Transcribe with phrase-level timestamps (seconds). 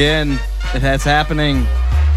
[0.00, 0.40] again.
[0.72, 1.66] That's happening.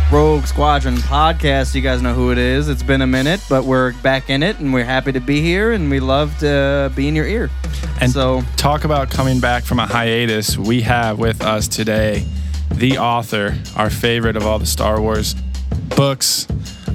[0.10, 1.76] Rogue Squadron podcast.
[1.76, 2.70] You guys know who it is.
[2.70, 5.74] It's been a minute, but we're back in it, and we're happy to be here,
[5.74, 7.50] and we love to be in your ear.
[8.00, 10.58] And so, talk about coming back from a hiatus.
[10.58, 12.26] We have with us today
[12.72, 15.36] the author, our favorite of all the Star Wars
[15.98, 16.48] books,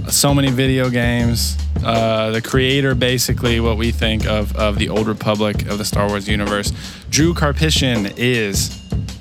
[0.08, 5.06] so many video games, uh, the creator, basically, what we think of, of the Old
[5.06, 6.72] Republic of the Star Wars universe.
[7.10, 8.77] Drew Karpyshyn is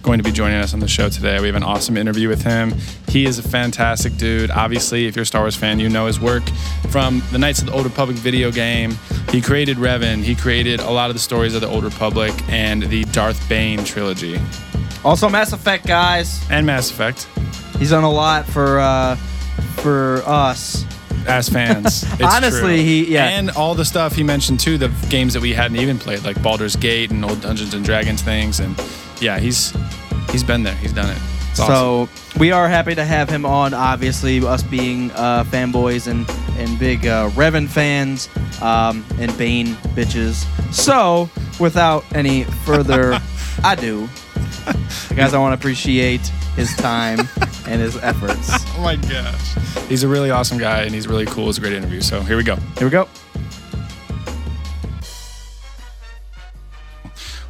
[0.08, 1.38] going to be joining us on the show today.
[1.42, 2.74] We have an awesome interview with him.
[3.10, 4.50] He is a fantastic dude.
[4.52, 6.44] Obviously, if you're a Star Wars fan, you know his work
[6.90, 8.98] from the Knights of the Old Republic video game.
[9.32, 10.24] He created Revan.
[10.24, 13.84] He created a lot of the stories of the Old Republic and the Darth Bane
[13.84, 14.40] trilogy
[15.06, 16.42] also Mass Effect guys.
[16.50, 17.28] and Mass Effect
[17.78, 19.16] He's done a lot for uh,
[19.78, 20.86] for us.
[21.28, 22.04] as fans.
[22.14, 22.84] It's Honestly, true.
[22.84, 23.28] he- yeah.
[23.38, 26.42] and all the stuff he mentioned too, the games that we hadn't even played, like
[26.42, 28.76] Baldur's Gate and old Dungeons and Dragons things, and
[29.22, 29.72] yeah, he's
[30.32, 30.76] he's been there.
[30.76, 31.18] He's done it.
[31.52, 32.08] It's awesome.
[32.16, 33.74] So we are happy to have him on.
[33.74, 38.30] Obviously, us being uh, fanboys and and big uh, Revan fans
[38.62, 40.46] um, and Bane bitches.
[40.74, 43.20] So without any further
[43.64, 44.08] ado,
[45.16, 46.22] guys, I want to appreciate
[46.56, 47.20] his time
[47.68, 48.50] and his efforts.
[48.76, 49.56] Oh my gosh.
[49.88, 51.46] He's a really awesome guy and he's really cool.
[51.46, 52.02] It was a great interview.
[52.02, 52.56] So here we go.
[52.78, 53.08] Here we go.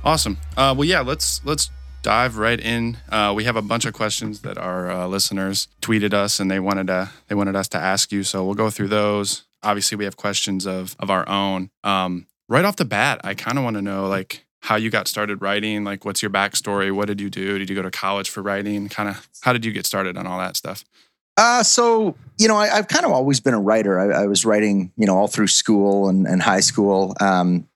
[0.03, 0.37] Awesome.
[0.55, 1.69] Uh, well, yeah, let's let's
[2.01, 2.97] dive right in.
[3.09, 6.59] Uh, we have a bunch of questions that our uh, listeners tweeted us and they
[6.59, 8.23] wanted to they wanted us to ask you.
[8.23, 9.43] So we'll go through those.
[9.63, 11.69] Obviously, we have questions of of our own.
[11.83, 15.07] Um, right off the bat, I kind of want to know like how you got
[15.07, 15.83] started writing.
[15.83, 16.91] Like, what's your backstory?
[16.91, 17.57] What did you do?
[17.57, 18.89] Did you go to college for writing?
[18.89, 20.83] Kind of how did you get started on all that stuff?
[21.37, 23.99] Uh, so you know, I, I've kind of always been a writer.
[23.99, 27.67] I, I was writing, you know, all through school and, and high school, um,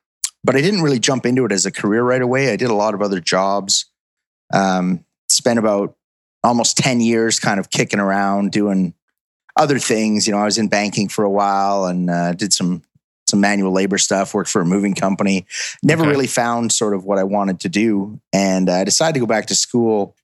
[0.43, 2.51] but I didn't really jump into it as a career right away.
[2.51, 3.85] I did a lot of other jobs.
[4.53, 5.95] Um, spent about
[6.43, 8.93] almost ten years, kind of kicking around doing
[9.55, 10.27] other things.
[10.27, 12.83] You know, I was in banking for a while and uh, did some
[13.27, 14.33] some manual labor stuff.
[14.33, 15.45] Worked for a moving company.
[15.83, 16.11] Never Okay.
[16.11, 19.47] really found sort of what I wanted to do, and I decided to go back
[19.47, 20.15] to school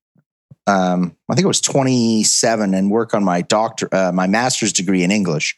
[0.69, 5.01] um, I think it was 27 and work on my doctor, uh, my master's degree
[5.01, 5.57] in English.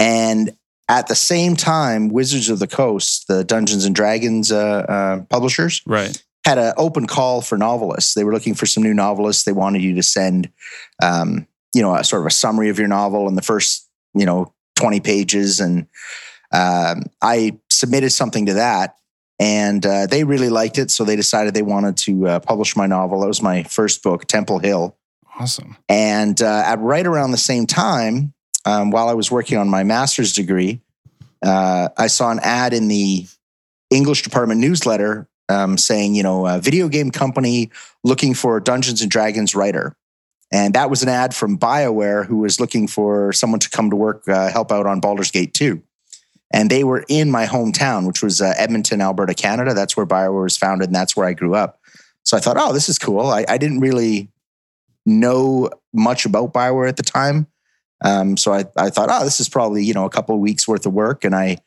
[0.00, 0.56] And
[0.88, 4.56] at the same time, Wizards of the Coast, the Dungeons and Dragons uh,
[4.88, 6.20] uh, publishers, Right.
[6.44, 8.14] Had an open call for novelists.
[8.14, 9.44] They were looking for some new novelists.
[9.44, 10.50] They wanted you to send,
[11.02, 14.26] um, you know, a sort of a summary of your novel in the first, you
[14.26, 15.60] know, 20 pages.
[15.60, 15.86] And
[16.52, 18.96] um, I submitted something to that.
[19.38, 20.90] And uh, they really liked it.
[20.90, 23.20] So they decided they wanted to uh, publish my novel.
[23.20, 24.96] That was my first book, Temple Hill.
[25.38, 25.76] Awesome.
[25.88, 29.82] And uh, at right around the same time, um, while I was working on my
[29.82, 30.80] master's degree,
[31.44, 33.26] uh, I saw an ad in the
[33.90, 37.70] English department newsletter um, saying, you know, a video game company
[38.02, 39.94] looking for Dungeons and Dragons writer.
[40.50, 43.96] And that was an ad from BioWare, who was looking for someone to come to
[43.96, 45.82] work, uh, help out on Baldur's Gate 2.
[46.52, 49.72] And they were in my hometown, which was uh, Edmonton, Alberta, Canada.
[49.72, 51.80] That's where BioWare was founded, and that's where I grew up.
[52.24, 53.26] So I thought, oh, this is cool.
[53.26, 54.28] I, I didn't really
[55.06, 57.46] know much about Bioware at the time.
[58.04, 60.68] Um, so I, I thought, oh, this is probably, you know, a couple of weeks
[60.68, 61.24] worth of work.
[61.24, 61.58] And I,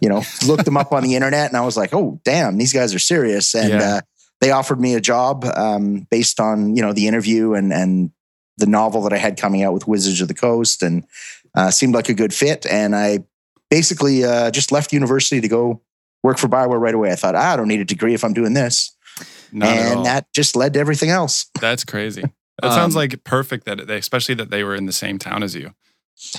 [0.00, 2.72] you know, looked them up on the internet and I was like, oh, damn, these
[2.72, 3.54] guys are serious.
[3.54, 3.96] And Yeah.
[3.96, 4.00] uh,
[4.40, 8.10] they offered me a job um, based on, you know, the interview and, and
[8.58, 11.04] the novel that I had coming out with Wizards of the Coast and
[11.54, 12.66] uh, seemed like a good fit.
[12.66, 13.20] And I
[13.70, 15.80] basically uh, just left university to go
[16.22, 17.10] work for Bioware right away.
[17.10, 18.94] I thought, ah, I don't need a degree if I'm doing this.
[19.52, 21.46] Not and that just led to everything else.
[21.60, 22.22] That's crazy.
[22.62, 25.42] That sounds Um, like perfect that they, especially that they were in the same town
[25.42, 25.72] as you.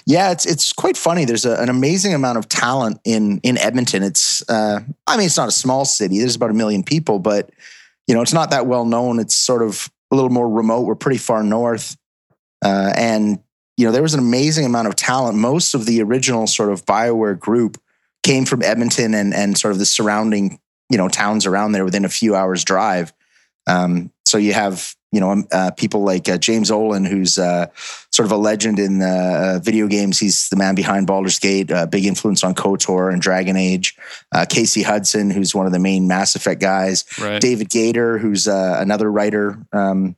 [0.06, 1.26] Yeah, it's it's quite funny.
[1.26, 4.04] There's a, an amazing amount of talent in in Edmonton.
[4.04, 6.20] It's uh, I mean, it's not a small city.
[6.20, 7.50] There's about a million people, but
[8.08, 9.20] you know, it's not that well known.
[9.20, 10.82] It's sort of a little more remote.
[10.82, 11.98] We're pretty far north,
[12.64, 13.40] uh, and
[13.78, 15.38] you know, there was an amazing amount of talent.
[15.38, 17.82] Most of the original sort of Bioware group
[18.24, 22.06] came from Edmonton and and sort of the surrounding you know towns around there within
[22.06, 23.14] a few hours drive.
[23.68, 27.68] Um, so you have you know um, uh, people like uh, James Ohlen, who's uh,
[28.12, 30.20] sort of a legend in uh, video games.
[30.20, 33.96] He's the man behind Baldur's Gate, uh, big influence on KOTOR and Dragon Age.
[34.34, 37.06] Uh, Casey Hudson, who's one of the main Mass Effect guys.
[37.18, 37.42] Right.
[37.42, 40.18] David Gaider, who's uh, another writer um,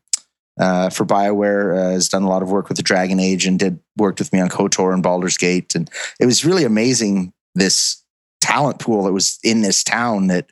[0.60, 3.60] uh, for Bioware, uh, has done a lot of work with the Dragon Age and
[3.60, 5.76] did worked with me on KOTOR and Baldur's Gate.
[5.76, 8.04] And it was really amazing this
[8.42, 10.52] talent pool that was in this town that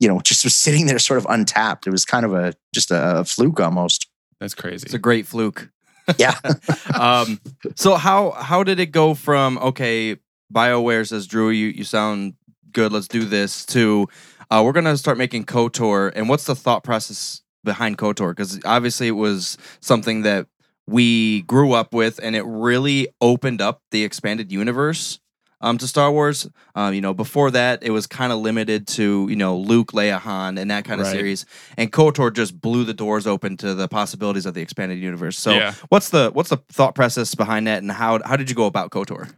[0.00, 1.86] you know just was sitting there sort of untapped.
[1.86, 4.08] It was kind of a just a, a fluke almost.
[4.40, 4.84] That's crazy.
[4.84, 5.70] It's a great fluke.
[6.18, 6.38] Yeah.
[7.00, 7.40] um,
[7.76, 10.18] so how how did it go from okay,
[10.52, 12.34] Bioware says Drew, you you sound
[12.72, 14.06] good, let's do this to
[14.50, 19.08] uh, we're gonna start making KOTOR, and what's the thought process behind KOTOR because obviously
[19.08, 20.46] it was something that
[20.86, 25.20] we grew up with, and it really opened up the expanded universe
[25.64, 26.46] um, to Star Wars.
[26.74, 30.18] Um, you know, before that, it was kind of limited to you know Luke, Leia,
[30.18, 31.16] Han, and that kind of Right.
[31.16, 31.46] series.
[31.76, 35.38] And KOTOR just blew the doors open to the possibilities of the expanded universe.
[35.38, 35.74] So, Yeah.
[35.88, 38.90] what's the what's the thought process behind that, and how how did you go about
[38.90, 39.30] KOTOR?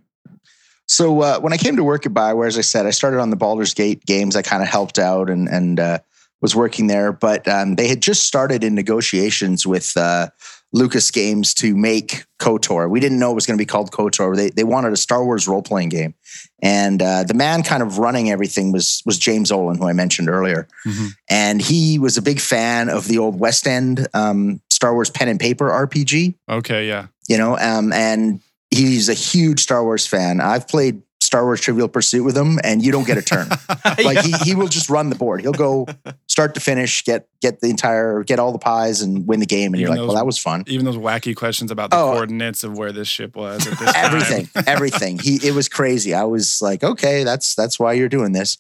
[0.89, 3.31] So uh, when I came to work at Bioware, as I said, I started on
[3.31, 4.37] the Baldur's Gate games.
[4.37, 5.99] I kind of helped out and and uh,
[6.41, 10.29] was working there, but um, they had just started in negotiations with uh,
[10.77, 12.91] Lucas Games to make KOTOR.
[12.91, 14.37] We didn't know it was going to be called KOTOR.
[14.37, 16.15] They they wanted a Star Wars role playing game,
[16.63, 20.29] and uh, the man kind of running everything was was James Ohlen, who I mentioned
[20.29, 21.09] earlier, Mhm.
[21.31, 25.29] and he was a big fan of the old West End um, Star Wars pen
[25.29, 27.07] and paper RPG Okay, yeah.
[27.29, 28.41] you know, um, and
[28.71, 30.41] he's a huge Star Wars fan.
[30.41, 33.49] I've played Star Wars Trivial Pursuit with him, and you don't get a turn.
[34.05, 35.41] like he, he will just run the board.
[35.41, 35.87] He'll go
[36.29, 39.75] start to finish, get get the entire, get all the pies, and win the game.
[39.75, 40.63] And you're Even like, those- well, that was fun.
[40.69, 42.13] Even those wacky questions about the Oh.
[42.13, 45.19] coordinates of where this ship was this everything, everything.
[45.19, 46.15] He it was crazy.
[46.15, 48.59] I was like, okay, that's that's why you're doing this.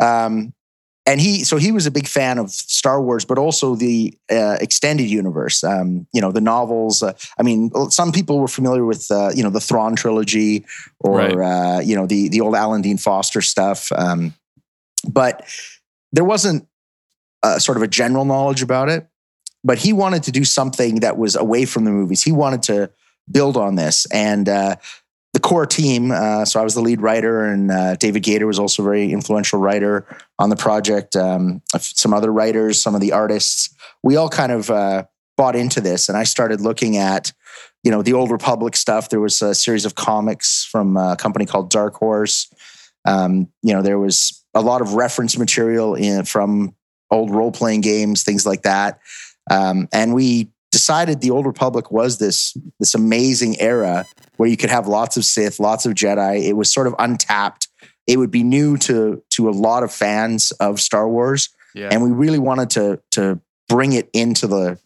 [0.00, 0.52] Um,
[1.08, 4.58] and he so he was a big fan of Star Wars, but also the uh,
[4.60, 5.64] extended universe.
[5.64, 7.02] Um, you know, the novels.
[7.02, 10.66] Uh, I mean, some people were familiar with uh, you know the Thrawn trilogy
[11.00, 11.78] or Right.
[11.78, 13.90] uh, you know the the old Alan Dean Foster stuff.
[13.92, 14.34] Um,
[15.08, 15.48] but
[16.12, 16.68] there wasn't
[17.42, 19.06] uh, sort of a general knowledge about it.
[19.64, 22.22] But he wanted to do something that was away from the movies.
[22.22, 22.90] He wanted to
[23.30, 24.76] build on this, and uh,
[25.38, 26.10] the core team.
[26.10, 29.12] Uh, so I was the lead writer, and uh, David Gaider was also a very
[29.12, 30.04] influential writer
[30.36, 31.14] on the project.
[31.14, 33.72] Um, some other writers, some of the artists.
[34.02, 35.04] We all kind of uh,
[35.36, 37.32] bought into this, and I started looking at,
[37.84, 39.10] you know, the old Republic stuff.
[39.10, 42.52] There was a series of comics from a company called Dark Horse.
[43.04, 46.74] Um, you know, there was a lot of reference material in, from
[47.12, 48.98] old role playing games, things like that.
[49.48, 54.04] Um, and we decided the old Republic was this this amazing era
[54.36, 56.42] where you could have lots of Sith, lots of Jedi.
[56.44, 57.68] It was sort of untapped.
[58.06, 61.88] It would be new to to a lot of fans of Star Wars, Yeah.
[61.90, 64.78] and we really wanted to to bring it into the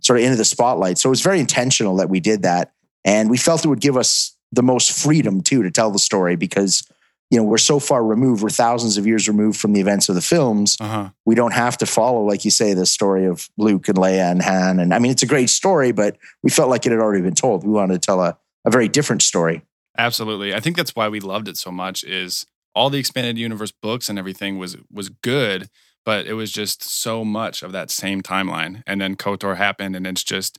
[0.00, 0.98] sort of into the spotlight.
[0.98, 2.72] So it was very intentional that we did that,
[3.04, 6.36] and we felt it would give us the most freedom too to tell the story
[6.36, 6.86] because
[7.30, 10.14] you know we're so far removed, we're thousands of years removed from the events of
[10.14, 11.10] the films uh-huh.
[11.26, 14.42] we don't have to follow, like you say, the story of Luke and Leia and
[14.42, 14.80] Han.
[14.80, 17.34] And I mean, it's a great story, but we felt like it had already been
[17.34, 17.64] told.
[17.64, 19.62] We wanted to tell a, a very different story.
[19.96, 20.54] Absolutely.
[20.54, 24.08] I think that's why we loved it so much is all the expanded universe books
[24.08, 25.68] and everything was was good,
[26.04, 28.82] but it was just so much of that same timeline.
[28.86, 30.58] And then KOTOR happened and it's just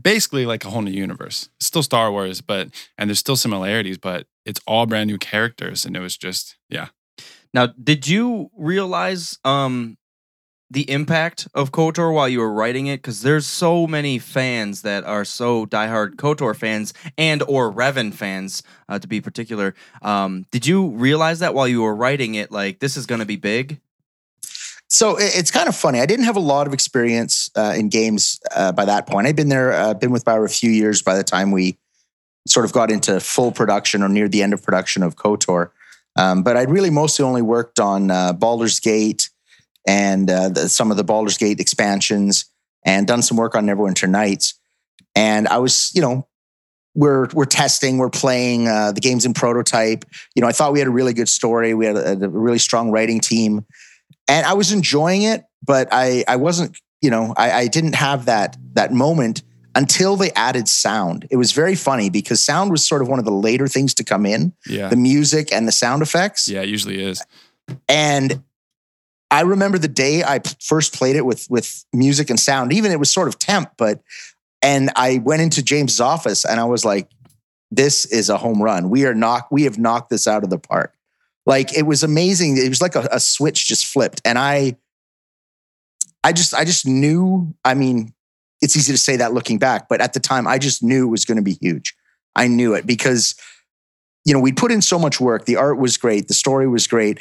[0.00, 1.48] basically like a whole new universe.
[1.56, 2.68] It's still Star Wars, but
[2.98, 6.88] and there's still similarities, but it's all brand new characters and it was just yeah.
[7.52, 9.96] Now, did you realize um
[10.68, 12.96] the impact of KOTOR while you were writing it?
[12.96, 18.62] Because there's so many fans that are so diehard KOTOR fans and or Revan fans,
[18.88, 19.74] uh, to be particular.
[20.02, 23.26] Um, did you realize that while you were writing it, like this is going to
[23.26, 23.80] be big?
[24.88, 26.00] So it's kind of funny.
[26.00, 29.26] I didn't have a lot of experience uh, in games uh, by that point.
[29.26, 31.76] I'd been there, uh, been with Bioware a few years by the time we
[32.46, 35.70] sort of got into full production or near the end of production of KOTOR.
[36.14, 39.28] Um, but I'd really mostly only worked on uh, Baldur's Gate
[39.86, 42.44] and uh, the, some of the Baldur's Gate expansions
[42.84, 44.54] and done some work on Neverwinter Nights.
[45.16, 46.28] And I was, you know,
[46.94, 50.04] we're we're testing, we're playing uh, the games in prototype.
[50.34, 51.74] You know, I thought we had a really good story.
[51.74, 53.66] We had a, a really strong writing team,
[54.28, 55.44] and I was enjoying it.
[55.64, 59.42] But I I wasn't, you know, I, I didn't have that that moment
[59.74, 61.26] until they added sound.
[61.30, 64.04] It was very funny because sound was sort of one of the later things to
[64.04, 64.88] come in, Yeah.
[64.88, 66.48] the music and the sound effects.
[66.48, 67.22] Yeah, it usually is.
[67.88, 68.42] And
[69.30, 72.72] I remember the day I first played it with with music and sound.
[72.72, 74.00] Even it was sort of temp, but
[74.62, 77.10] and I went into James's office and I was like,
[77.72, 78.88] "This is a home run.
[78.88, 79.48] We are knock.
[79.50, 80.94] We have knocked this out of the park."
[81.46, 82.56] Like it was amazing.
[82.58, 84.76] It was like a, a switch just flipped, and I,
[86.24, 87.54] I just, I just knew.
[87.64, 88.12] I mean,
[88.60, 91.10] it's easy to say that looking back, but at the time, I just knew it
[91.10, 91.94] was going to be huge.
[92.34, 93.34] I knew it because,
[94.24, 95.44] you know, we'd put in so much work.
[95.44, 96.28] The art was great.
[96.28, 97.20] The story was great.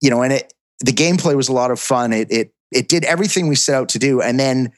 [0.00, 2.12] You know, and it the gameplay was a lot of fun.
[2.12, 4.20] It it it did everything we set out to do.
[4.20, 4.72] And then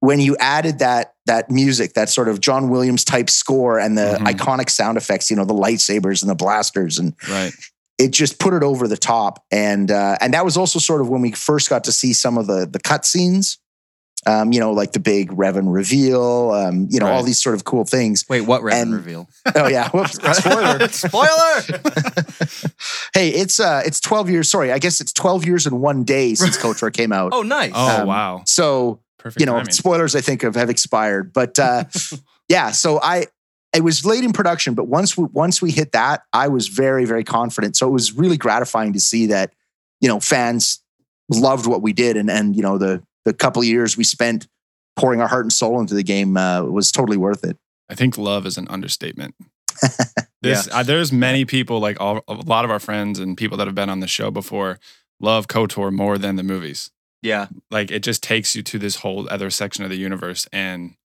[0.00, 4.18] when you added that that music, that sort of John Williams type score and the
[4.20, 4.26] Mhm.
[4.26, 7.52] iconic sound effects, you know, the lightsabers and the blasters, and Right.
[8.04, 9.42] It just put it over the top.
[9.50, 12.38] And uh, and that was also sort of when we first got to see some
[12.38, 13.58] of the the cut scenes
[14.26, 16.50] Um, you know, like the big Revan reveal.
[16.52, 17.26] Um, you know, all Right.
[17.26, 18.24] these sort of cool things.
[18.28, 19.28] Wait, what Revan And- reveal?
[19.54, 20.88] Oh yeah, whoops, spoiler.
[21.04, 21.56] Spoiler!
[23.14, 24.48] hey, it's uh, it's twelve years.
[24.50, 27.32] Sorry, I guess it's twelve years and one day since KOTOR came out.
[27.34, 27.72] oh, nice.
[27.74, 29.40] Oh Um, wow, So perfect.
[29.40, 29.72] you know, timing.
[29.72, 31.32] spoilers I think have, have expired.
[31.32, 31.84] But uh,
[32.48, 33.26] yeah, so I
[33.74, 37.04] it was late in production, but once we once we hit that, I was very
[37.04, 37.76] very confident.
[37.76, 39.52] So it was really gratifying to see that
[40.00, 40.82] you know fans
[41.28, 44.46] loved what we did, and and you know the the couple of years we spent
[44.96, 47.56] pouring our heart and soul into the game uh, was totally worth it.
[47.88, 49.34] I think love is an understatement.
[50.44, 53.66] This, uh, there's many people like all, a lot of our friends and people that
[53.66, 54.78] have been on the show before
[55.18, 56.90] love Kotor more than the movies.
[57.22, 57.46] yeah.
[57.70, 60.96] Like it just takes you to this whole other section of the universe, and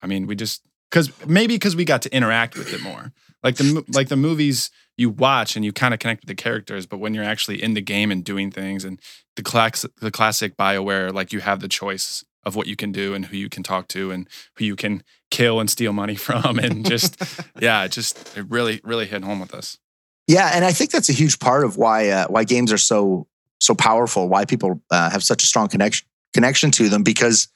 [0.00, 3.12] I mean, we just because maybe because we got to interact with it more.
[3.42, 6.86] Like the like the movies you watch and you kind of connect with the characters,
[6.86, 9.00] but when you're actually in the game and doing things, and
[9.36, 13.12] the class the classic Bioware, like you have the choice of what you can do
[13.14, 16.58] and who you can talk to and who you can kill and steal money from,
[16.58, 17.22] and just
[17.60, 19.78] yeah, it just it really really hit home with us.
[20.26, 23.26] Yeah, and I think that's a huge part of why uh, why games are so
[23.60, 24.28] so powerful.
[24.28, 27.48] Why people uh, have such a strong connection connection to them because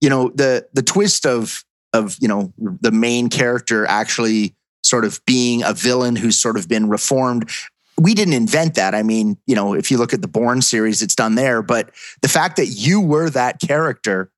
[0.00, 1.64] you know the the twist of
[1.94, 6.68] of you know the main character actually sort of being a villain who's sort of
[6.68, 7.48] been reformed.
[7.96, 8.94] We didn't invent that.
[8.94, 11.62] I mean, you know, if you look at the Bourne series, it's done there.
[11.62, 14.30] But the fact that you were that character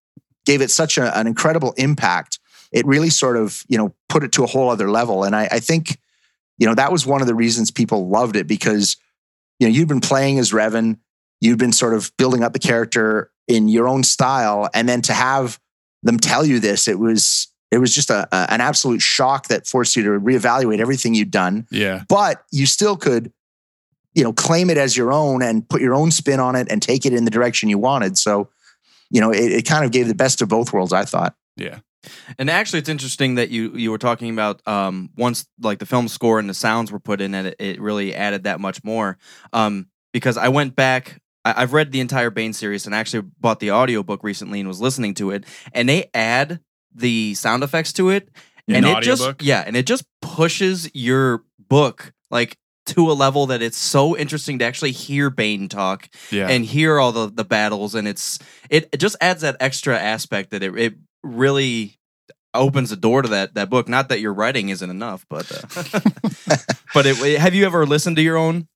[0.45, 2.39] gave it such a, an incredible impact.
[2.71, 5.25] It really sort of you know put it to a whole other level.
[5.25, 5.99] And I, I think
[6.59, 8.97] you know that was one of the reasons people loved it because
[9.59, 10.99] you know you'd been playing as Revan,
[11.41, 15.13] you'd been sort of building up the character in your own style, and then to
[15.13, 15.59] have
[16.03, 19.67] them tell you this, it was it was just a, a- an absolute shock that
[19.67, 21.67] forced you to reevaluate everything you'd done.
[21.71, 23.33] Yeah, But you still could,
[24.15, 26.81] you know, claim it as your own and put your own spin on it and
[26.81, 28.17] take it in the direction you wanted.
[28.17, 28.49] So,
[29.11, 30.93] you know, it, it kind of gave the best of both worlds.
[30.93, 31.35] I thought.
[31.57, 31.81] yeah,
[32.39, 36.07] And actually, it's interesting that you you were talking about um, once like the film
[36.09, 39.19] score and the sounds were put in, and it, it really added that much more.
[39.53, 43.61] Um, because I went back, I, I've read the entire Bane series and actually bought
[43.61, 46.61] the audiobook recently and was listening to it, and they add
[46.95, 48.29] the sound effects to it,
[48.69, 53.63] and it just yeah, and it just pushes your book like to a level that
[53.63, 56.49] it's so interesting to actually hear Bane talk yeah.
[56.49, 58.39] and hear all the the battles and it's
[58.71, 61.99] it, it just adds that extra aspect that it, it really
[62.55, 66.01] opens the door to that that book not that your writing isn't enough but uh,
[66.95, 68.69] but it, have you ever listened to your own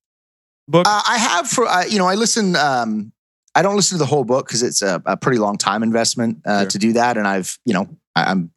[0.71, 2.55] book Uh, I have for uh, you know I listen.
[2.55, 3.11] Um,
[3.53, 6.39] I don't listen to the whole book because it's a, a pretty long time investment
[6.45, 6.69] uh, Sure.
[6.69, 8.51] to do that, and I've you know I, I'm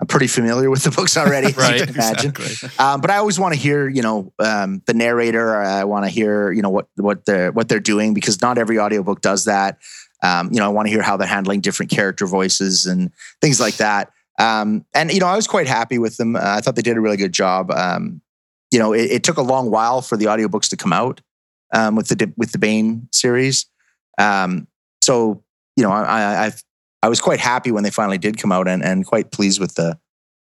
[0.00, 2.30] I'm pretty familiar with the books already, Right, you can imagine.
[2.30, 2.70] exactly.
[2.78, 5.56] Um, but I always want to hear you know um, the narrator.
[5.56, 8.78] I want to hear you know what what they're what they're doing because not every
[8.78, 9.78] audiobook does that.
[10.22, 13.10] Um, you know I want to hear how they're handling different character voices and
[13.42, 14.12] things like that.
[14.38, 16.36] Um, and you know I was quite happy with them.
[16.36, 17.70] Uh, I thought they did a really good job.
[17.70, 18.22] Um,
[18.70, 21.20] you know it, it took a long while for the audiobooks to come out
[21.72, 23.66] um, with the with the Bane series.
[24.18, 24.66] Um,
[25.02, 25.42] so
[25.76, 26.52] you know, I, I
[27.02, 29.74] I was quite happy when they finally did come out, and and quite pleased with
[29.74, 29.98] the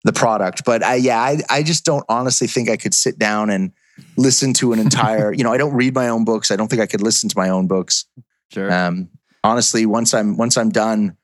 [0.04, 0.64] the product.
[0.66, 3.72] But I, yeah, I I just don't honestly think I could sit down and
[4.18, 5.34] listen to an entire.
[5.38, 6.52] you know, I don't read my own books.
[6.52, 8.06] I don't think I could listen to my own books.
[8.52, 9.10] sure Um,
[9.44, 11.16] honestly, once I'm once I'm done.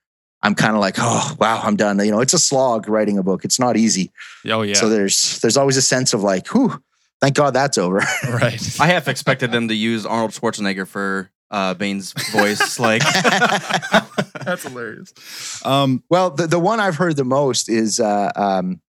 [0.43, 1.97] I'm kind of like, oh wow, I'm done.
[2.05, 3.45] You know, it's a slog writing a book.
[3.45, 4.11] It's not easy.
[4.47, 6.83] Oh yeah, So there's there's always a sense of like, whew,
[7.25, 7.97] thank God that's over.
[8.29, 8.79] right.
[8.79, 13.01] i half expected them to use arnold schwarzenegger for uh bane's voice like
[14.45, 15.65] That's hilarious.
[15.65, 18.79] Um, Well, the, the one I've heard the most is uh, um,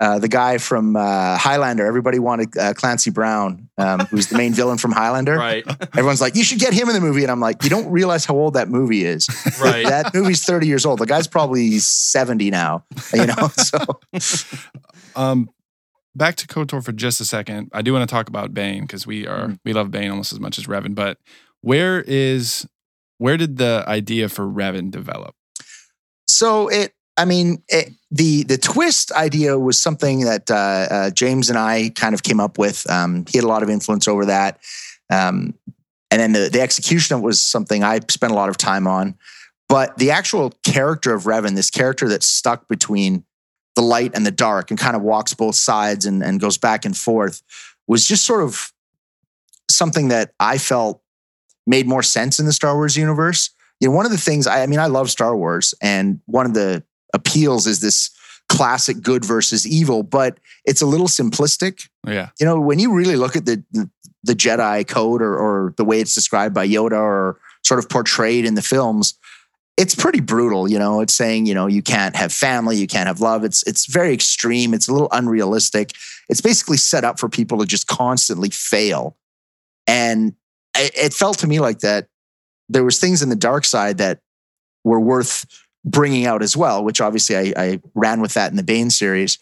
[0.00, 1.86] uh, the guy from uh, Highlander.
[1.86, 5.36] Everybody wanted uh, Clancy Brown, um, who's the main villain from Highlander.
[5.36, 7.22] right Everyone's like, you should get him in the movie.
[7.22, 9.28] And I'm like, you don't realize how old that movie is.
[9.60, 10.98] right That movie's 30 years old.
[10.98, 13.48] The guy's probably 70 now, you know?
[13.56, 13.78] So,
[15.14, 15.50] um,
[16.14, 17.70] back to Kotor for just a second.
[17.72, 19.58] I do want to talk about Bane because we are Mhm.
[19.64, 20.94] we love Bane almost as much as Revan.
[20.94, 21.18] But
[21.60, 22.66] where is
[23.18, 25.34] where did the idea for Revan develop?
[26.28, 30.54] so it, I mean, it, the the twist idea was something that uh,
[30.90, 32.88] uh, James and I kind of came up with.
[32.90, 34.58] Um, he had a lot of influence over that,
[35.10, 35.52] um,
[36.10, 38.86] and then the the execution of it was something I spent a lot of time
[38.86, 39.14] on.
[39.68, 43.24] But the actual character of Revan, this character that's stuck between
[43.74, 46.84] the light and the dark and kind of walks both sides and, and goes back
[46.84, 47.42] and forth,
[47.86, 48.72] was just sort of
[49.70, 51.02] something that I felt
[51.66, 53.50] made more sense in the Star Wars universe
[53.82, 56.46] you know, one of the things I, I mean, I love Star Wars, and one
[56.46, 58.10] of the appeals is this
[58.48, 61.88] classic good versus evil, but it's a little simplistic.
[62.06, 63.90] Yeah, You know, when you really look at the the,
[64.22, 68.44] the Jedi code or, or the way it's described by Yoda or sort of portrayed
[68.44, 69.14] in the films,
[69.76, 71.00] it's pretty brutal, you know.
[71.00, 73.44] It's saying, you know, you can't have family, you can't have love.
[73.44, 74.74] It's it's very extreme.
[74.74, 75.92] It's a little unrealistic.
[76.28, 79.16] It's basically set up for people to just constantly fail.
[79.86, 80.34] And
[80.76, 82.08] it, it felt to me like that
[82.68, 84.20] there was things in the dark side that
[84.84, 85.46] were worth
[85.84, 89.38] bringing out as well, which obviously I, I ran with that in the Bane series.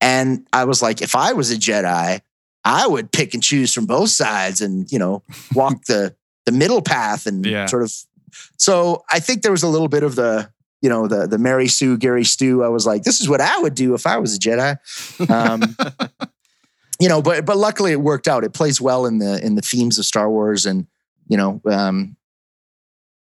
[0.00, 2.20] And I was like, if I was a Jedi,
[2.64, 5.22] I would pick and choose from both sides and, you know,
[5.54, 6.14] walk the
[6.46, 7.66] the middle path and Yeah.
[7.66, 7.92] sort of
[8.56, 11.68] so I think there was a little bit of the, you know, the the Mary
[11.68, 12.62] Sue, Gary Stu.
[12.64, 15.30] I was like, this is what I would do if I was a Jedi.
[15.30, 15.76] Um,
[17.00, 18.44] you know, but but luckily it worked out.
[18.44, 20.86] It plays well in the in the themes of Star Wars and,
[21.28, 22.16] you know, um,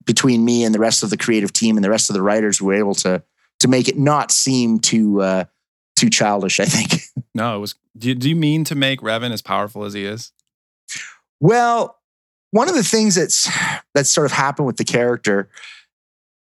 [0.05, 2.61] between me and the rest of the creative team and the rest of the writers,
[2.61, 3.23] we were able to
[3.59, 5.45] to make it not seem too uh,
[5.95, 6.59] too childish.
[6.59, 7.01] I think.
[7.33, 7.75] No, it was.
[7.97, 10.33] Do you, do you mean to make Revan as powerful as he is?
[11.39, 11.97] Well,
[12.51, 13.49] one of the things that's
[13.93, 15.49] that's sort of happened with the character,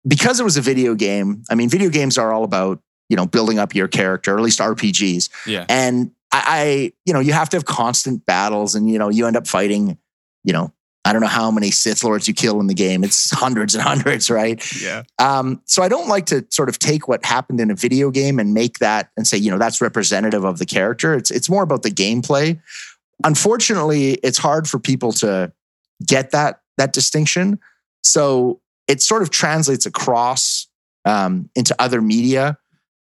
[0.07, 1.43] because it was a video game.
[1.49, 4.43] I mean, video games are all about you know building up your character, or at
[4.43, 5.29] least RPGs.
[5.45, 5.65] Yeah.
[5.69, 9.25] And I, I, you know, you have to have constant battles, and you know, you
[9.25, 9.97] end up fighting,
[10.43, 10.73] you know,
[11.05, 13.03] I don't know how many Sith lords you kill in the game.
[13.03, 14.63] It's hundreds and hundreds, right?
[14.81, 15.03] Yeah.
[15.17, 18.39] Um, so I don't like to sort of take what happened in a video game
[18.39, 21.13] and make that and say, you know, that's representative of the character.
[21.13, 22.59] It's it's more about the gameplay.
[23.23, 25.51] Unfortunately, it's hard for people to
[26.05, 27.59] get that that distinction.
[28.03, 30.67] So it sort of translates across
[31.05, 32.57] um, into other media,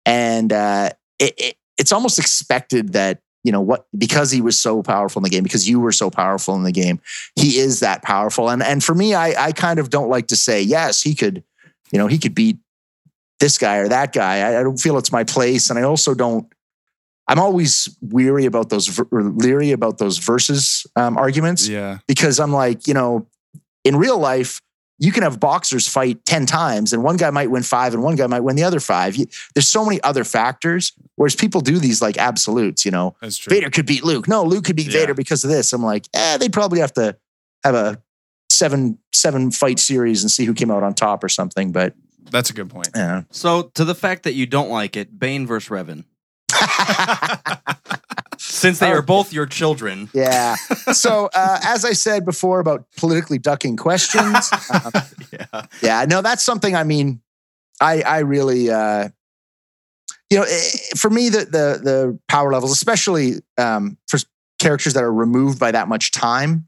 [0.05, 4.81] and uh, it, it, it's almost expected that you know what because he was so
[4.81, 7.01] powerful in the game, because you were so powerful in the game,
[7.35, 8.49] he is that powerful.
[8.49, 11.43] And and for me, I I kind of don't like to say yes, he could,
[11.91, 12.57] you know, he could beat
[13.39, 14.39] this guy or that guy.
[14.39, 16.47] I, I don't feel it's my place, and I also don't.
[17.33, 21.97] I'm always weary about those or leery about those versus um, arguments Yeah.
[22.07, 23.25] because I'm like, you know,
[23.83, 24.61] in real life,
[24.99, 28.15] you can have boxers fight 10 times and one guy might win five and one
[28.15, 29.15] guy might win the other five.
[29.15, 33.35] You, there's so many other factors, whereas people do these like absolutes, you know, That's
[33.37, 33.49] true.
[33.49, 34.27] Vader could beat Luke.
[34.27, 34.99] No, Luke could beat Yeah.
[35.01, 35.73] Vader because of this.
[35.73, 37.17] I'm like, eh, they'd probably have to
[37.63, 37.99] have a
[38.51, 41.71] seven, seven fight series and see who came out on top or something.
[41.71, 41.95] But
[42.29, 42.89] That's a good point.
[42.95, 43.23] yeah.
[43.31, 46.03] So to the fact that you don't like it, Bane versus Revan,
[48.37, 48.97] since they Oh.
[48.97, 50.09] are both your children.
[50.13, 50.55] yeah.
[50.93, 54.91] So, uh, as I said before about politically ducking questions, um,
[55.31, 55.65] Yeah.
[55.81, 56.75] Yeah, no, that's something.
[56.75, 57.21] I mean,
[57.81, 59.09] I I really, uh,
[60.29, 64.19] you know, eh, for me, the the the power levels, especially um, for
[64.59, 66.67] characters that are removed by that much time,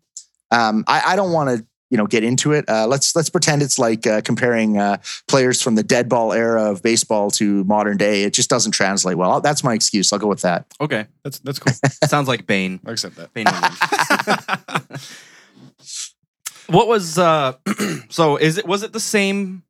[0.52, 2.68] um, I, I don't want to you know get into it.
[2.68, 6.72] Uh, let's let's pretend it's like uh, comparing uh, players from the dead ball era
[6.72, 8.24] of baseball to modern day.
[8.24, 9.42] It just doesn't translate well.
[9.42, 10.12] That's my excuse.
[10.12, 10.66] I'll go with that.
[10.82, 11.06] Okay.
[11.24, 11.74] That's that's cool.
[12.08, 12.80] Sounds like Bane.
[12.86, 13.34] I accept that.
[13.34, 13.46] Bane
[16.68, 17.54] what was uh
[18.10, 19.64] so is it was it the same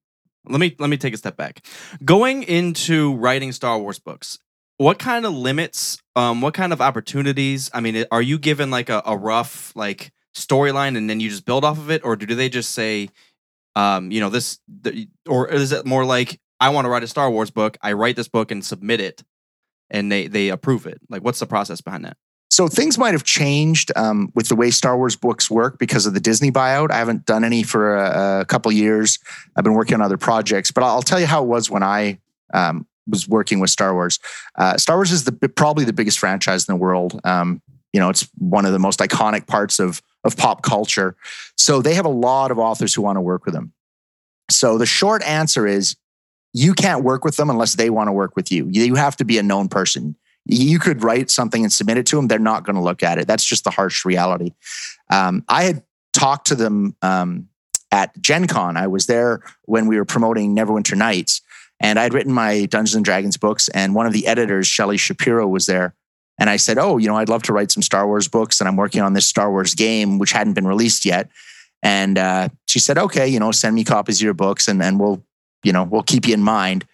[0.48, 1.66] let me let me take a step back
[2.04, 4.40] going into writing star wars books
[4.78, 8.90] what kind of limits um what kind of opportunities i mean are you given like
[8.90, 12.36] a, a rough like storyline and then you just build off of it or do
[12.36, 13.10] they just say
[13.76, 17.08] um you know this the, or is it more like i want to write a
[17.08, 19.24] star wars book i write this book and submit it
[19.90, 22.18] and they they approve it like what's the process behind that
[22.52, 26.14] So things might have changed um, with the way Star Wars books work because of
[26.14, 26.90] the Disney buyout.
[26.90, 29.20] I haven't done any for a, a couple years.
[29.58, 32.20] I've been working on other projects, but I'll tell you how it was when I
[32.54, 34.20] um, was working with Star Wars.
[34.58, 37.20] Uh, Star Wars is the probably the biggest franchise in the world.
[37.24, 41.16] Um, you know, it's one of the most iconic parts of of pop culture.
[41.56, 43.72] So they have a lot of authors who want to work with them.
[44.50, 45.96] So the short answer is
[46.52, 48.68] you can't work with them unless they want to work with you.
[48.70, 52.16] You have to be a known person you could write something and submit it to
[52.16, 52.28] them.
[52.28, 53.28] They're not going to look at it.
[53.28, 54.54] That's just the harsh reality.
[55.10, 55.84] Um, I had
[56.14, 57.50] talked to them um,
[57.92, 58.78] at Gen Con.
[58.78, 61.42] I was there when we were promoting Neverwinter Nights,
[61.80, 63.70] and I'd written my Dungeons and Dragons books.
[63.70, 65.96] And one of the editors, Shelley Shapiro, was there.
[66.38, 68.68] And I said, "Oh, you know, I'd love to write some Star Wars books, and
[68.68, 71.30] I'm working on this Star Wars game, which hadn't been released yet."
[71.82, 75.00] And uh, she said, "Okay, you know, send me copies of your books, and and
[75.00, 75.24] we'll,
[75.64, 76.86] you know, we'll keep you in mind."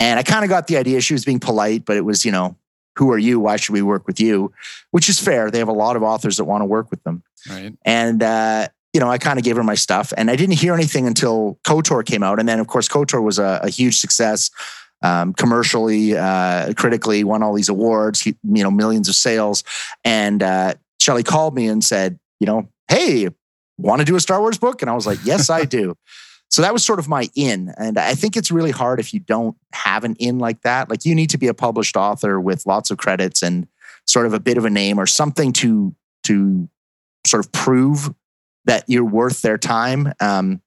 [0.00, 2.32] And I kind of got the idea she was being polite, but it was, you
[2.32, 2.56] know,
[2.96, 3.40] who are you?
[3.40, 4.52] Why should we work with you?
[4.90, 5.50] Which is fair.
[5.50, 7.22] They have a lot of authors that want to work with them.
[7.48, 7.74] Right.
[7.84, 10.74] And, uh, you know, I kind of gave her my stuff and I didn't hear
[10.74, 12.38] anything until KOTOR came out.
[12.38, 14.50] And then, of course, KOTOR was a, a huge success
[15.02, 19.64] um, commercially, uh, critically, won all these awards, he, you know, millions of sales.
[20.04, 23.28] And uh, Shelly called me and said, you know, hey,
[23.78, 24.82] want to do a Star Wars book?
[24.82, 25.96] And I was like, yes, I do.
[26.50, 27.74] So that was sort of my in.
[27.78, 30.88] And I think it's really hard if you don't have an in like that.
[30.88, 33.66] Like you need to be a published author with lots of credits and
[34.06, 36.68] sort of a bit of a name or something to to
[37.26, 38.14] sort of prove
[38.66, 40.12] that you're worth their time.
[40.20, 40.62] Um,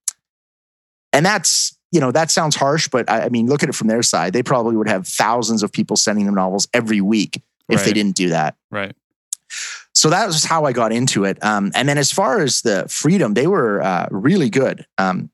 [1.14, 3.88] and that's you know, that sounds harsh, but I, I mean, look at it from
[3.88, 4.34] their side.
[4.34, 8.16] They probably would have thousands of people sending them novels every week if they didn't
[8.16, 8.56] do that.
[8.72, 8.96] Right.
[9.94, 11.44] So that was how I got into it.
[11.44, 14.86] Um, and then as far as the freedom, they were uh, really good.
[14.98, 15.32] Um,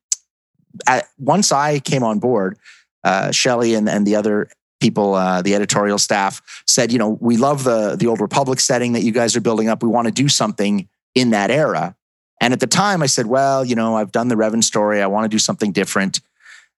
[0.87, 2.57] at, once I came on board,
[3.03, 7.37] uh, Shelley and, and the other people, uh, the editorial staff said, you know, we
[7.37, 9.83] love the the old Republic setting that you guys are building up.
[9.83, 11.95] We want to do something in that era.
[12.41, 15.01] And at the time, I said, well, you know, I've done the Revan story.
[15.01, 16.21] I want to do something different.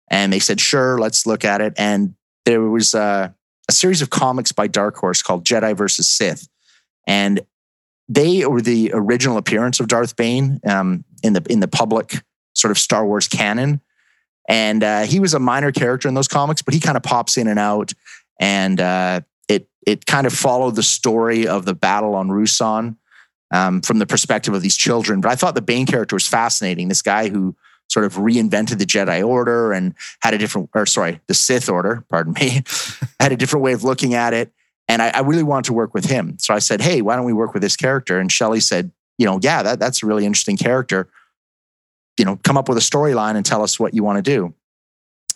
[0.10, 1.74] And they said, sure, let's look at it.
[1.78, 2.16] And
[2.46, 3.30] there was uh,
[3.68, 6.48] a series of comics by Dark Horse called Jedi versus Sith.
[7.08, 7.42] And
[8.08, 12.72] they were the original appearance of Darth Bane um, in the in the public sort
[12.72, 13.82] of Star Wars canon,
[14.48, 17.38] and uh, he was a minor character in those comics, but he kind of pops
[17.38, 17.94] in and out,
[18.40, 22.98] and uh, it it kind of followed the story of the battle on Ruusan
[23.52, 25.22] um, from the perspective of these children.
[25.22, 26.90] But I thought the Bane character was fascinating.
[26.90, 27.56] This guy who
[27.90, 32.04] sort of reinvented the Jedi Order and had a different, or sorry, the Sith Order,
[32.10, 32.62] pardon me,
[33.20, 34.52] had a different way of looking at it.
[34.88, 36.38] And I, I really wanted to work with him.
[36.40, 38.20] So I said, hey, why don't we work with this character?
[38.20, 41.08] And Shelley said, you know, yeah, that, that's a really interesting character.
[42.20, 44.54] You know, come up with a storyline and tell us what you want to do.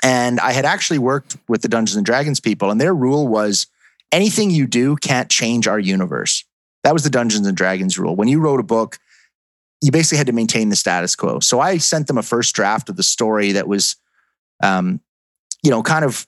[0.04, 3.68] And I had actually worked with the Dungeons and Dragons people, and their rule was
[4.12, 6.46] anything you do can't change our universe.
[6.84, 8.16] That was the Dungeons and Dragons rule.
[8.16, 8.98] When you wrote a book,
[9.82, 11.40] you basically had to maintain the status quo.
[11.40, 13.96] So I sent them a first draft of the story that was,
[14.62, 15.00] um,
[15.64, 16.28] you know, kind of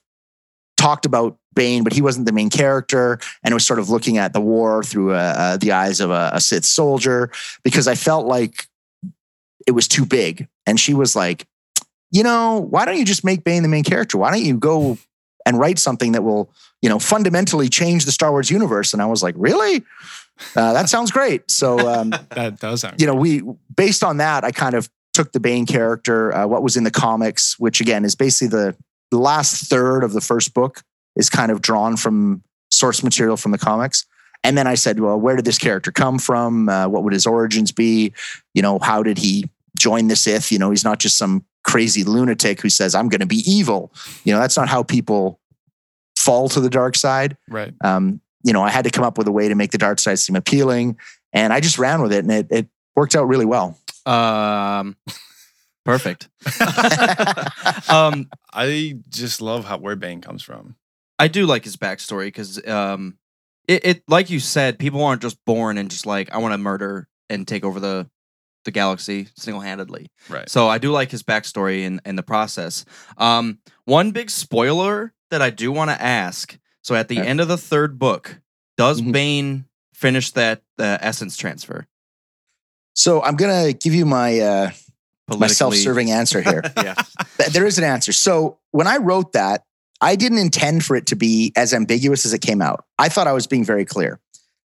[0.76, 4.16] talked about Bane, but he wasn't the main character, and it was sort of looking
[4.18, 7.30] at the war through uh, uh, the eyes of a, a Sith soldier
[7.62, 8.66] because I felt like
[9.66, 10.48] it was too big.
[10.66, 11.46] And she was like,
[12.10, 14.18] you know, why don't you just make Bane the main character?
[14.18, 14.98] Why don't you go
[15.44, 18.92] and write something that will, you know, fundamentally change the Star Wars universe?
[18.92, 19.82] And I was like, really?
[20.56, 21.50] Uh, that sounds great.
[21.50, 23.00] So, um, That does sound.
[23.00, 23.42] you know, we
[23.74, 26.90] based on that, I kind of took the Bane character, uh, what was in the
[26.90, 28.76] comics, which again is basically the,
[29.10, 30.82] the last third of the first book
[31.16, 34.06] is kind of drawn from source material from the comics.
[34.44, 36.68] And then I said, well, where did this character come from?
[36.68, 38.12] Uh, what would his origins be?
[38.54, 40.50] You know, how did he join the Sith?
[40.50, 43.92] You know, he's not just some crazy lunatic who says, I'm going to be evil.
[44.24, 45.38] You know, that's not how people
[46.16, 47.72] fall to the dark side right.
[47.84, 49.98] um, you know, I had to come up with a way to make the dark
[49.98, 50.98] side seem appealing,
[51.32, 53.78] and I just ran with it, and it, it worked out really well.
[54.06, 54.96] Um,
[55.84, 56.28] perfect.
[57.90, 60.76] um, I just love how where Bane comes from.
[61.18, 63.18] I do like his backstory because, um,
[63.68, 66.58] it, it like you said, people aren't just born and just like I want to
[66.58, 68.10] murder and take over the
[68.64, 70.08] the galaxy single handedly.
[70.28, 70.48] Right.
[70.48, 72.84] So I do like his backstory and in the process.
[73.18, 76.58] Um, one big spoiler that I do want to ask.
[76.82, 77.28] So at the Okay.
[77.28, 78.40] end of the third book,
[78.76, 79.12] does Mhm.
[79.12, 79.64] Bane
[79.94, 81.86] finish that uh, essence transfer?
[82.94, 84.70] So I'm gonna give you my uh,
[85.38, 86.62] my self-serving answer here.
[86.76, 86.94] yeah.
[87.52, 88.12] There is an answer.
[88.12, 89.64] So when I wrote that,
[90.00, 92.84] I didn't intend for it to be as ambiguous as it came out.
[92.98, 94.20] I thought I was being very clear.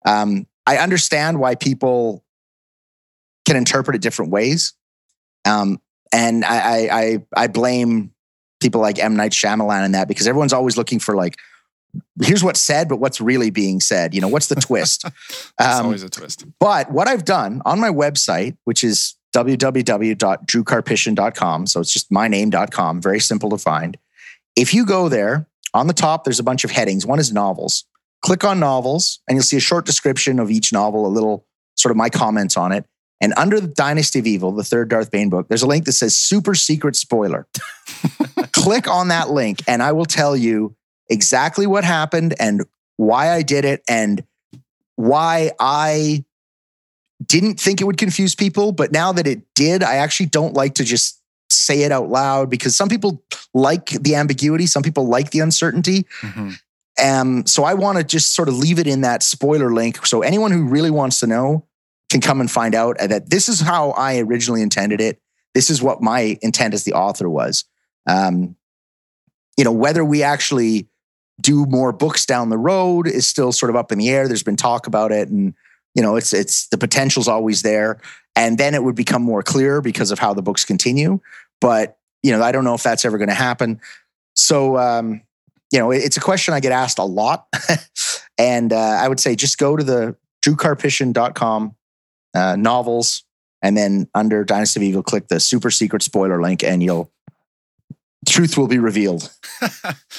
[0.04, 2.22] Um, I understand why people
[3.46, 4.74] can interpret it different ways,
[5.44, 5.80] um,
[6.12, 8.12] and I, I, I I blame
[8.60, 11.36] people like M Night Shyamalan in that because everyone's always looking for like,
[12.22, 14.14] here's what's said, but what's really being said.
[14.14, 15.04] You know, what's the twist?
[15.06, 16.44] It's Um, always a twist.
[16.58, 23.00] but what I've done on my website, which is www.drewkarpyshyn.com, so it's just my name.com,
[23.00, 23.96] very simple to find.
[24.56, 27.06] If you go there, on the top, there's a bunch of headings.
[27.06, 27.84] One is novels.
[28.22, 31.90] Click on novels, and you'll see a short description of each novel, a little sort
[31.90, 32.84] of my comments on it.
[33.22, 35.92] And under the Dynasty of Evil, the third Darth Bane book, there's a link that
[35.92, 37.46] says super secret spoiler.
[38.52, 40.74] Click on that link, and I will tell you
[41.12, 42.64] exactly what happened and
[42.96, 44.24] why I did it and
[44.96, 46.24] why I
[47.24, 48.72] didn't think it would confuse people.
[48.72, 51.20] But now that it did, I actually don't like to just
[51.50, 53.22] say it out loud because some people
[53.52, 56.06] like the ambiguity, some people like the uncertainty.
[56.22, 56.58] Mhm.
[57.02, 60.04] Um, so I want to just sort of leave it in that spoiler link.
[60.06, 61.66] So anyone who really wants to know
[62.10, 65.20] can come and find out that this is how I originally intended it.
[65.54, 67.64] This is what my intent as the author was.
[68.06, 68.56] Um,
[69.56, 70.88] you know, whether we actually
[71.42, 74.26] do more books down the road is still sort of up in the air.
[74.26, 75.54] There's been talk about it, and
[75.94, 78.00] you know, it's it's the potential's always there.
[78.34, 81.20] And then it would become more clear because of how the books continue.
[81.60, 83.80] But you know, I don't know if that's ever going to happen.
[84.34, 85.22] So, um,
[85.70, 87.46] you know, it's a question I get asked a lot,
[88.38, 91.74] and uh, I would say just go to the drewkarpyshyn.com
[92.34, 93.24] uh, novels,
[93.62, 97.10] and then under Dynasty of Evil, click the super secret spoiler link, and you'll
[98.28, 99.30] truth will be revealed.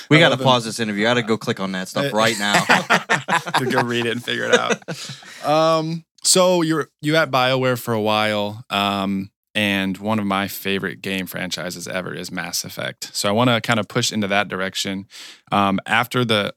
[0.09, 1.05] We got to pause this interview.
[1.05, 2.63] I got to go click on that stuff Uh, right now.
[3.57, 4.77] to go read it and figure it out.
[5.45, 8.63] Um, so you're you at BioWare for a while.
[8.69, 13.13] Um, and one of my favorite game franchises ever is Mass Effect.
[13.13, 15.05] So I want to kind of push into that direction.
[15.51, 16.53] Um, after the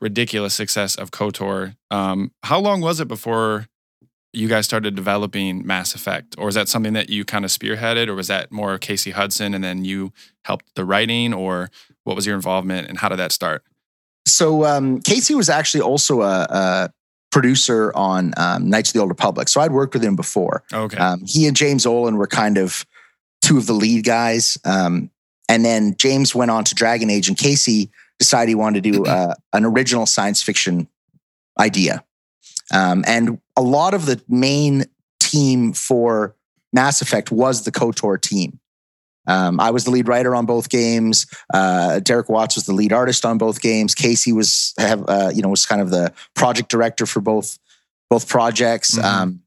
[0.00, 3.66] ridiculous success of KOTOR, um, how long was it before
[4.36, 6.34] you guys started developing Mass Effect?
[6.36, 9.54] Or is that something that you kind of spearheaded, or was that more Casey Hudson
[9.54, 10.12] and then you
[10.44, 11.70] helped the writing, or
[12.04, 13.64] what was your involvement and how did that start?
[14.26, 16.90] So um, Casey was actually also a, a
[17.30, 19.48] producer on um, Knights of the Old Republic.
[19.48, 20.64] So I'd worked with him before.
[20.72, 20.96] Okay.
[20.98, 22.84] Um, he and James Ohlen were kind of
[23.42, 24.58] two of the lead guys.
[24.64, 25.10] Um,
[25.48, 29.04] and then James went on to Dragon Age, and Casey decided he wanted to do
[29.06, 30.88] uh, an original science fiction
[31.58, 32.04] idea.
[32.72, 34.84] Um, and a lot of the main
[35.20, 36.34] team for
[36.72, 38.58] Mass Effect was the KOTOR team.
[39.28, 41.26] Um, I was the lead writer on both games.
[41.52, 43.94] Uh, Derek Watts was the lead artist on both games.
[43.94, 47.58] Casey was have uh, you know was kind of the project director for both
[48.08, 48.96] both projects.
[48.96, 49.04] Mhm.
[49.04, 49.42] Um,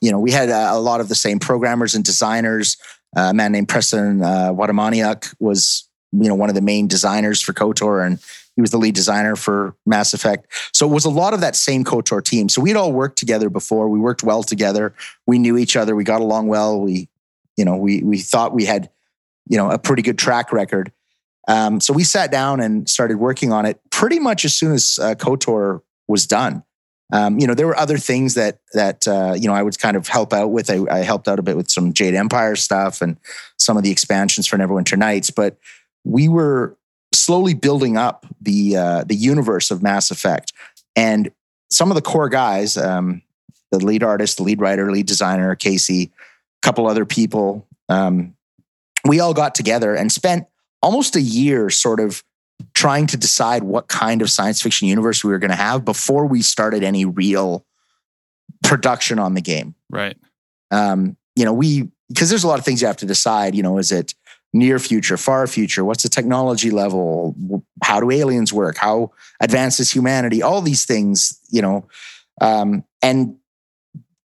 [0.00, 2.76] you know, we had uh, a lot of the same programmers and designers.
[3.16, 7.40] Uh, a man named Preston uh, Watamaniuk was you know one of the main designers
[7.40, 8.18] for KOTOR, and
[8.58, 10.52] he was the lead designer for Mass Effect.
[10.72, 12.48] So it was a lot of that same KOTOR team.
[12.48, 13.88] So we'd all worked together before.
[13.88, 14.96] We worked well together.
[15.28, 15.94] We knew each other.
[15.94, 16.80] We got along well.
[16.80, 17.08] We,
[17.56, 18.90] you know, we we thought we had,
[19.48, 20.90] you know, a pretty good track record.
[21.46, 24.98] Um, so we sat down and started working on it pretty much as soon as
[25.00, 26.64] uh, KOTOR was done.
[27.12, 29.96] Um, you know, there were other things that that uh, you know I would kind
[29.96, 30.68] of help out with.
[30.68, 33.18] I, I helped out a bit with some Jade Empire stuff and
[33.56, 35.58] some of the expansions for Neverwinter Nights, but
[36.02, 36.76] we were
[37.28, 40.54] slowly building up the uh, the universe of Mass Effect,
[40.96, 41.30] and
[41.70, 43.20] some of the core guys, um,
[43.70, 48.34] the lead artist, the lead writer, lead designer, Casey, a couple other people, um,
[49.04, 50.46] we all got together and spent
[50.80, 52.24] almost a year sort of
[52.72, 56.24] trying to decide what kind of science fiction universe we were going to have before
[56.24, 57.64] we started any real
[58.62, 60.16] production on the game Right.
[60.70, 63.54] um, you know, we because there's a lot of things you have to decide.
[63.54, 64.14] You know, is it
[64.52, 65.84] near future, far future?
[65.84, 67.34] What's the technology level?
[67.82, 68.76] How do aliens work?
[68.76, 70.42] How advanced is humanity?
[70.42, 71.88] All these things, you know,
[72.40, 73.36] um, and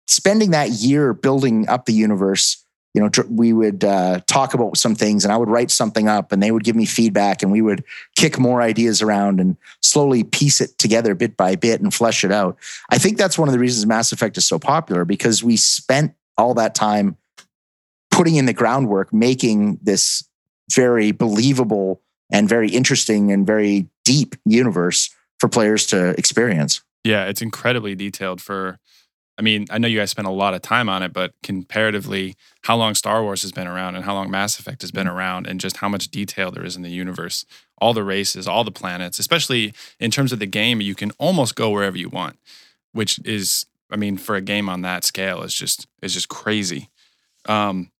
[0.07, 2.63] spending that year building up the universe.
[2.95, 6.31] You know, we would uh, talk about some things, and I would write something up,
[6.31, 7.83] and they would give me feedback, and we would
[8.17, 12.31] kick more ideas around and slowly piece it together bit by bit and flesh it
[12.31, 12.57] out.
[12.89, 16.15] I think that's one of the reasons Mass Effect is so popular because we spent
[16.35, 17.15] all that time
[18.19, 20.27] putting in the groundwork, making this
[20.75, 26.81] very believable and very interesting and very deep universe for players to experience.
[27.05, 28.77] Yeah, it's incredibly detailed for
[29.37, 32.35] I mean, I know you guys spent a lot of time on it, but comparatively,
[32.63, 35.47] how long Star Wars has been around and how long Mass Effect has been around,
[35.47, 37.45] and just how much detail there is in the universe,
[37.77, 41.55] all the races, all the planets, especially in terms of the game, you can almost
[41.55, 42.37] go wherever you want,
[42.91, 46.89] which is, I mean, for a game on that scale, is just is just crazy.
[47.47, 47.91] Um,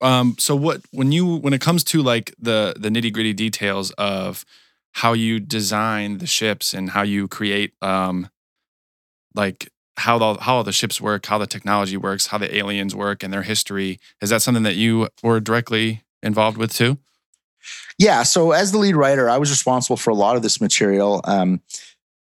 [0.00, 3.90] um, so what when you when it comes to like the the nitty gritty details
[3.92, 4.44] of
[4.92, 8.28] how you design the ships and how you create um
[9.34, 13.22] like how the how the ships work, how the technology works, how the aliens work,
[13.22, 13.98] and their history.
[14.20, 16.98] Is that something that you were directly involved with too?
[17.98, 18.22] Yeah.
[18.22, 21.20] So as the lead writer, I was responsible for a lot of this material.
[21.24, 21.60] Um,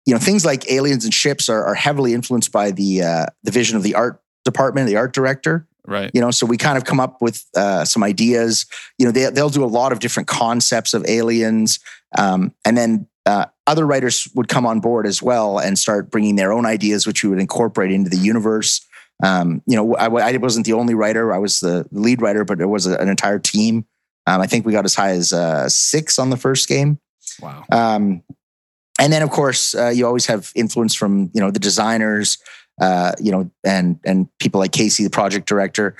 [0.05, 3.51] you know, things like aliens and ships are, are heavily influenced by the uh, the
[3.51, 5.67] vision of the art department, the art director.
[5.85, 6.11] Right.
[6.13, 8.65] You know, so we kind of come up with uh, some ideas.
[8.97, 11.79] You know, they, they'll do a lot of different concepts of aliens,
[12.17, 16.35] um, and then uh, other writers would come on board as well and start bringing
[16.35, 18.85] their own ideas, which we would incorporate into the universe.
[19.23, 22.61] Um, you know, I, I wasn't the only writer; I was the lead writer, but
[22.61, 23.85] it was an entire team.
[24.25, 26.99] Um, I think we got as high as uh, six on the first game.
[27.41, 27.65] Wow.
[27.71, 28.23] Um,
[28.99, 32.37] and then, of course, uh, you always have influence from you know the designers,
[32.83, 35.95] uh, you know, and and people like Casey, the project director.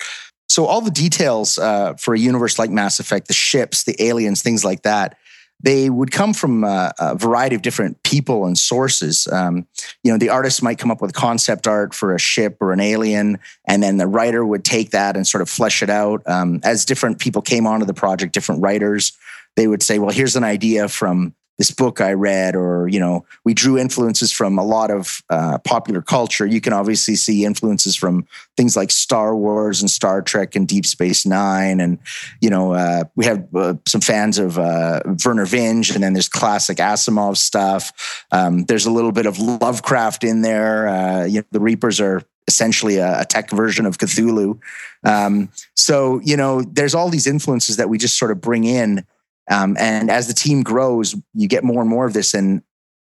[0.50, 4.42] So all the details uh, for a universe like Mass Effect, the ships, the aliens,
[4.42, 5.16] things like that,
[5.62, 9.26] they would come from uh, a variety of different people and sources.
[9.32, 9.66] Um,
[10.02, 12.80] you know, the artist might come up with concept art for a ship or an
[12.80, 16.20] alien, and then the writer would take that and sort of flesh it out.
[16.26, 19.16] Um, as different people came onto the project, different writers,
[19.56, 23.24] they would say, "Well, here's an idea from." This book I read, or you know,
[23.44, 26.46] we drew influences from a lot of uh, popular culture.
[26.46, 30.84] You can obviously see influences from things like Star Wars and Star Trek and Deep
[30.84, 31.98] Space Nine, and
[32.40, 36.28] you know, uh, we have uh, some fans of uh, Vernor Vinge, and then there's
[36.28, 38.24] classic Asimov stuff.
[38.32, 40.88] Um, there's a little bit of Lovecraft in there.
[40.88, 44.58] Uh, you know, the Reapers are essentially a, a tech version of Cthulhu.
[45.04, 49.04] Um, so you know, there's all these influences that we just sort of bring in.
[49.50, 52.62] Um, and as the team grows, you get more and more of this, and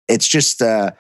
[0.08, 0.96] it's just a,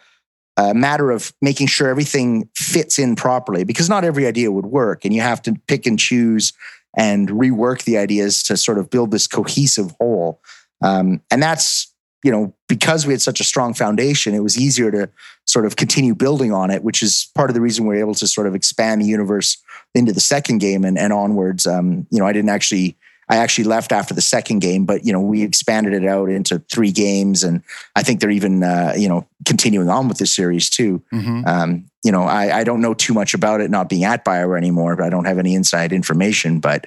[0.58, 3.64] a, matter of making sure everything fits in properly.
[3.64, 6.54] Because not every idea would work, and you have to pick and choose
[6.98, 10.42] and rework the ideas to sort of build this cohesive whole.
[10.82, 11.94] Um, and that's
[12.24, 15.10] you know because we had such a strong foundation, it was easier to
[15.46, 18.16] sort of continue building on it, which is part of the reason we are able
[18.16, 19.58] to sort of expand the universe
[19.94, 21.68] into the second game and, and onwards.
[21.68, 25.12] Um, you know, I didn't actually I actually left after the second game, but you
[25.12, 27.64] know we expanded it out into three games, and
[27.96, 31.02] I think they're even uh, you know continuing on with the series too.
[31.14, 31.42] Mm-hmm.
[31.46, 34.60] Um, you know, I, I, don't know too much about it, not being at Bioware
[34.60, 36.60] anymore, but I don't have any inside information.
[36.60, 36.86] But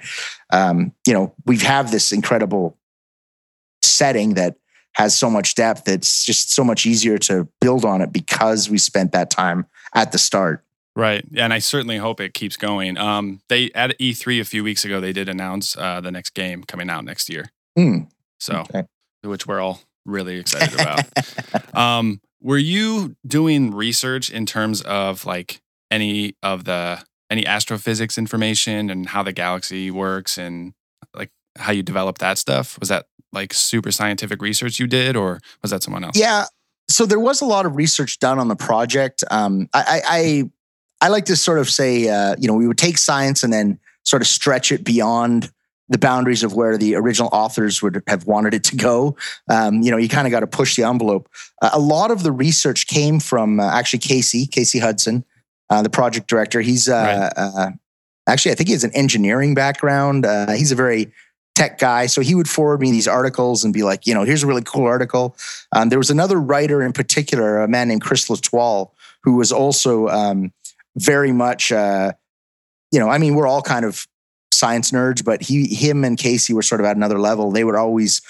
[0.52, 2.78] um, you know, we have this incredible
[3.82, 4.56] setting that
[4.92, 5.88] has so much depth.
[5.88, 10.12] It's just so much easier to build on it because we spent that time at
[10.12, 10.64] the start.
[10.98, 12.98] Right, and I certainly hope it keeps going.
[12.98, 16.64] Um, they at E3 a few weeks ago they did announce uh, the next game
[16.64, 17.52] coming out next year.
[17.78, 18.08] Mm.
[18.40, 18.82] So, okay.
[19.22, 21.76] which we're all really excited about.
[21.76, 28.90] um, were you doing research in terms of like any of the any astrophysics information
[28.90, 30.72] and how the galaxy works and
[31.14, 32.76] like how you develop that stuff?
[32.80, 36.18] Was that like super scientific research you did, or was that someone else?
[36.18, 36.46] Yeah.
[36.90, 39.22] So there was a lot of research done on the project.
[39.30, 40.50] Um, I, I I
[41.06, 44.20] like to sort of say, uh, you know, we would take science and then sort
[44.20, 45.52] of stretch it beyond
[45.88, 49.16] the boundaries of where the original authors would have wanted it to go.
[49.48, 51.28] Um, you know, you kind of got to push the envelope.
[51.62, 55.24] Uh, a lot of the research came from uh, actually Casey, Casey Hudson,
[55.70, 56.60] uh, the project director.
[56.60, 57.42] He's uh, right.
[57.42, 57.70] Uh,
[58.26, 60.26] actually, I think he has an engineering background.
[60.50, 61.12] he's a very
[61.58, 62.06] tech guy.
[62.06, 64.62] So he would forward me these articles and be like, you know, here's a really
[64.64, 65.36] cool article.
[65.72, 70.06] Um, there was another writer in particular, a man named Chris L'Etoile, who was also
[70.08, 70.52] um,
[70.98, 72.12] very much, uh,
[72.90, 74.06] you know, I mean, we're all kind of
[74.52, 77.50] science nerds, but he, him, and Casey were sort of at another level.
[77.50, 78.22] They would always,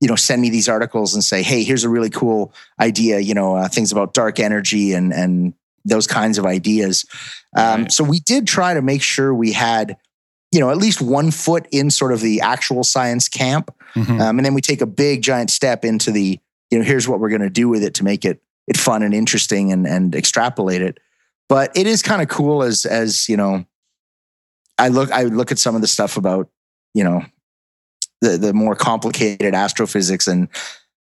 [0.00, 3.34] you know, send me these articles and say, "Hey, here's a really cool idea." You
[3.34, 5.54] know, uh, things about dark energy and and
[5.84, 7.04] those kinds of ideas.
[7.56, 7.92] Um, right.
[7.92, 9.96] So we did try to make sure we had,
[10.52, 14.20] you know, at least one foot in sort of the actual science camp, mm-hmm.
[14.20, 16.38] um, and then we take a big giant step into the,
[16.70, 19.02] you know, here's what we're going to do with it to make it it fun
[19.02, 20.98] and interesting and and extrapolate it.
[21.48, 23.64] But it is kind of cool as as you know,
[24.78, 26.48] I look I look at some of the stuff about
[26.94, 27.24] you know
[28.20, 30.48] the the more complicated astrophysics and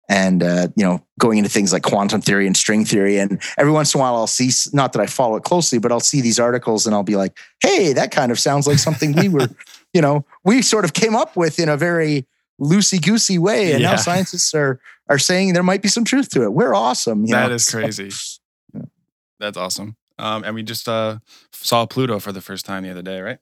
[0.09, 3.17] and uh, you know going into things like quantum theory and string theory.
[3.17, 5.91] And every once in a while i'll see not that i follow it closely but
[5.91, 9.13] i'll see these articles and i'll be like hey that kind of sounds like something
[9.13, 9.49] we were
[9.93, 12.25] you know we sort of came up with in a very
[12.61, 13.91] loosey goosey way and yeah.
[13.91, 16.51] now scientists are are saying there might be some truth to it.
[16.51, 17.55] We're awesome That know?
[17.55, 18.11] is crazy.
[19.39, 21.19] That's awesome um, and we just uh,
[21.51, 23.39] saw Pluto for the first time the other day, right?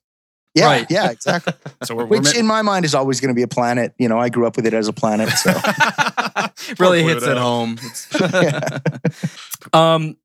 [0.56, 0.88] Yeah, right.
[0.90, 1.54] yeah, exactly.
[1.84, 3.94] so we're, which we're in my mind is always going to be a planet.
[3.98, 5.52] You know, I grew up with it as a planet, so
[6.80, 7.78] really hits it home.
[9.74, 10.16] um,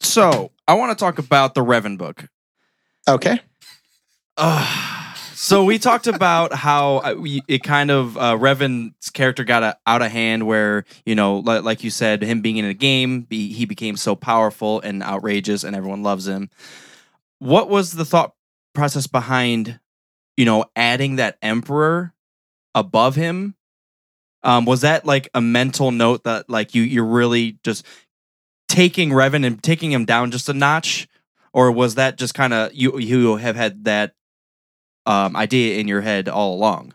[0.00, 2.28] so I want to talk about the Revan book.
[3.08, 3.40] Okay.
[4.36, 4.99] Uh,
[5.42, 7.14] so we talked about how uh,
[7.48, 11.82] it kind of uh, Revan's character got a, out of hand, where you know, like
[11.82, 16.02] you said, him being in a game, he became so powerful and outrageous, and everyone
[16.02, 16.50] loves him.
[17.38, 18.34] What was the thought
[18.74, 19.80] process behind,
[20.36, 22.12] you know, adding that emperor
[22.74, 23.54] above him?
[24.42, 27.86] Um, was that like a mental note that like you you're really just
[28.68, 31.08] taking Revan and taking him down just a notch,
[31.54, 34.12] or was that just kind of you you have had that
[35.10, 36.94] um, idea in your head all along?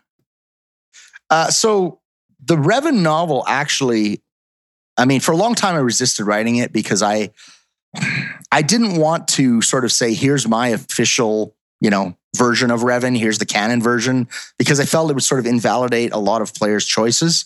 [1.28, 2.00] Uh, so
[2.42, 4.22] the Revan novel actually,
[4.96, 7.30] I mean, for a long time I resisted writing it because I,
[8.50, 13.18] I didn't want to sort of say, here's my official, you know, version of Revan.
[13.18, 16.54] Here's the canon version because I felt it would sort of invalidate a lot of
[16.54, 17.44] players' choices.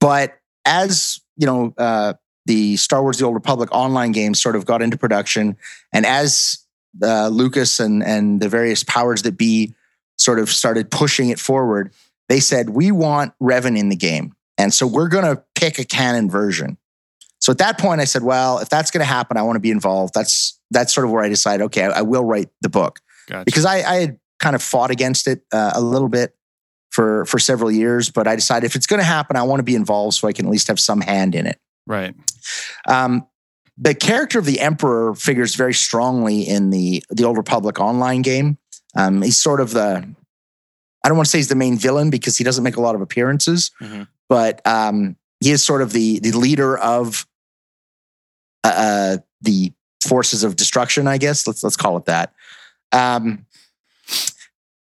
[0.00, 2.14] But as you know, uh,
[2.46, 5.56] the Star Wars: The Old Republic online games sort of got into production,
[5.92, 6.58] and as
[7.02, 9.74] uh, Lucas and and the various powers that be
[10.18, 11.92] sort of started pushing it forward,
[12.28, 15.84] they said we want Revan in the game, and so we're going to pick a
[15.84, 16.76] canon version.
[17.40, 19.60] So at that point, I said, well, if that's going to happen, I want to
[19.60, 20.12] be involved.
[20.12, 23.44] That's that's sort of where I decided, okay, I, I will write the book gotcha.
[23.44, 26.34] because I, I, had kind of fought against it uh, a little bit
[26.90, 29.64] for for several years, but I decided if it's going to happen, I want to
[29.64, 31.58] be involved so I can at least have some hand in it.
[31.86, 32.14] Right.
[32.86, 33.26] Um,
[33.76, 38.58] the character of the Emperor figures very strongly in the the Old Republic online game.
[38.98, 40.06] Um, he's sort of the
[41.04, 42.94] I don't want to say he's the main villain because he doesn't make a lot
[42.94, 44.02] of appearances, mm-hmm.
[44.28, 47.26] but um, he is sort of the the leader of
[48.64, 49.72] uh, uh, the
[50.06, 51.06] forces of destruction.
[51.06, 52.34] I guess let's let's call it that.
[52.92, 53.46] Um,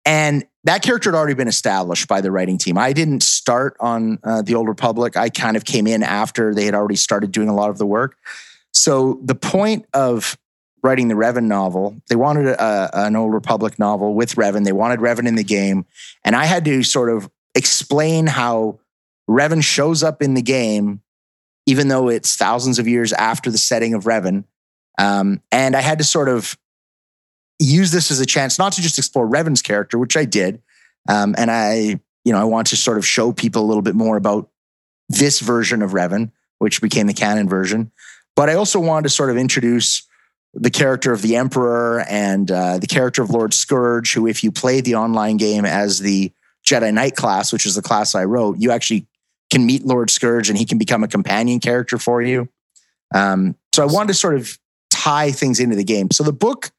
[0.04, 2.76] and that character had already been established by the writing team.
[2.76, 5.16] I didn't start on uh, the Old Republic.
[5.16, 7.86] I kind of came in after they had already started doing a lot of the
[7.86, 8.16] work.
[8.72, 10.36] So the point of
[10.82, 14.64] writing the Revan novel, they wanted a, an Old Republic novel with Revan.
[14.64, 15.86] They wanted Revan in the game.
[16.24, 18.80] And I had to sort of explain how
[19.28, 21.00] Revan shows up in the game,
[21.66, 24.44] even though it's thousands of years after the setting of Revan.
[24.98, 26.58] Um, and I had to sort of
[27.58, 30.60] use this as a chance not to just explore Revan's character, which I did.
[31.08, 33.94] Um, and I, you know, I want to sort of show people a little bit
[33.94, 34.50] more about
[35.08, 37.92] this version of Revan, which became the canon version.
[38.34, 40.02] But I also wanted to sort of introduce
[40.54, 44.52] the character of the Emperor and uh, the character of Lord Scourge, who, if you
[44.52, 46.32] play the online game as the
[46.66, 49.06] Jedi Knight class, which is the class I wrote, you actually
[49.50, 52.48] can meet Lord Scourge and he can become a companion character for you.
[53.14, 54.58] Um, so I wanted to sort of
[54.90, 56.10] tie things into the game.
[56.10, 56.70] So the book,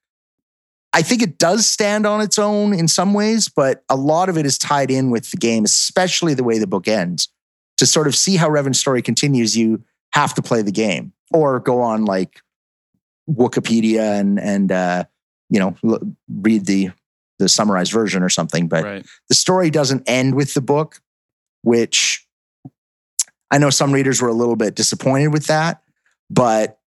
[0.93, 4.37] I think it does stand on its own in some ways, but a lot of
[4.37, 7.29] it is tied in with the game, especially the way the book ends.
[7.77, 11.59] To sort of see how Revan's story continues, you have to play the game or
[11.59, 12.39] go on like
[13.29, 15.03] Wikipedia and and uh,
[15.49, 15.75] you know
[16.29, 16.91] read the
[17.39, 18.67] the summarized version or something.
[18.67, 19.05] But Right.
[19.29, 21.01] the story doesn't end with the book,
[21.63, 22.25] which
[23.51, 25.81] I know some readers were a little bit disappointed with that,
[26.29, 26.79] but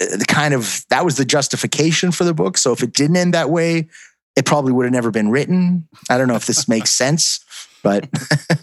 [0.00, 2.58] uh, the kind of that was the justification for the book.
[2.58, 3.88] So if it didn't end that way,
[4.36, 5.88] it probably would have never been written.
[6.10, 7.44] I don't know if this makes sense,
[7.82, 8.08] but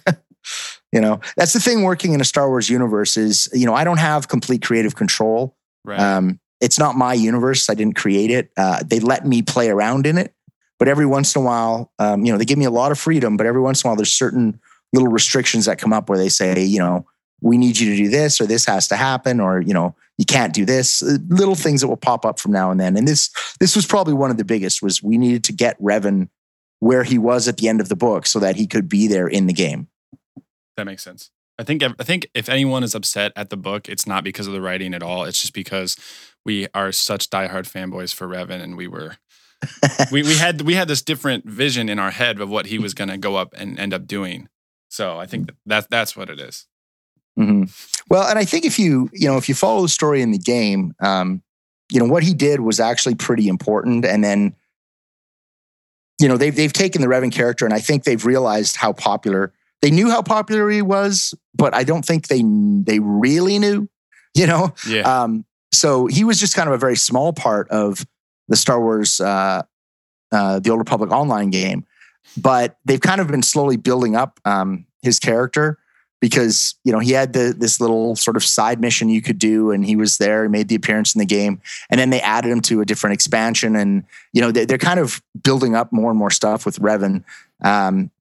[0.92, 3.84] you know, that's the thing working in a Star Wars universe is, you know, I
[3.84, 5.56] don't have complete creative control.
[5.86, 6.00] Right.
[6.00, 7.70] Um, it's not my universe.
[7.70, 8.52] I didn't create it.
[8.56, 10.34] Uh, they let me play around in it,
[10.80, 13.00] but every once in a while, um, you know, they give me a lot of
[13.00, 13.36] freedom.
[13.36, 14.60] But every once in a while, there's certain
[14.94, 17.06] little restrictions that come up where they say, you know,
[17.42, 20.26] we need you to do this, or this has to happen, or you know, you
[20.26, 21.02] can't do this.
[21.02, 22.96] Uh, Little things that will pop up from now and then.
[22.96, 24.82] And this, this was probably one of the biggest.
[24.82, 26.30] Was we needed to get Revan
[26.82, 29.28] where he was at the end of the book so that he could be there
[29.28, 29.88] in the game.
[30.76, 31.30] That makes sense.
[31.60, 34.54] I think I think if anyone is upset at the book, it's not because of
[34.54, 35.26] the writing at all.
[35.26, 35.96] It's just because
[36.46, 39.18] we are such diehard fanboys for Revan, and we were
[40.12, 42.94] we we had we had this different vision in our head of what he was
[42.94, 44.48] going to go up and end up doing.
[44.90, 46.68] So I think that that's what it is.
[47.40, 47.72] Mhm.
[48.10, 50.38] Well, and I think if you you know if you follow the story in the
[50.38, 51.42] game, um,
[51.92, 54.04] you know what he did was actually pretty important.
[54.06, 54.56] And then,
[56.20, 59.54] you know they've they've taken the Revan character, and I think they've realized how popular
[59.82, 63.88] they knew how popular he was, but I don't think they they really knew.
[64.34, 65.02] You know, Yeah.
[65.24, 68.06] um, so he was just kind of a very small part of
[68.48, 69.64] the Star Wars, uh,
[70.32, 71.86] uh, the Old Republic online game.
[72.38, 75.78] But they've kind of been slowly building up um, his character
[76.22, 79.72] because you know he had the, this little sort of side mission you could do,
[79.72, 81.60] and he was there, he made the appearance in the game,
[81.90, 85.00] and then they added him to a different expansion, and you know they, they're kind
[85.00, 87.24] of building up more and more stuff with Revan,
[87.64, 88.12] um,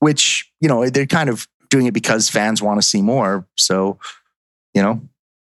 [0.00, 3.46] which you know they're kind of doing it because fans want to see more.
[3.54, 3.98] So
[4.74, 5.00] you know,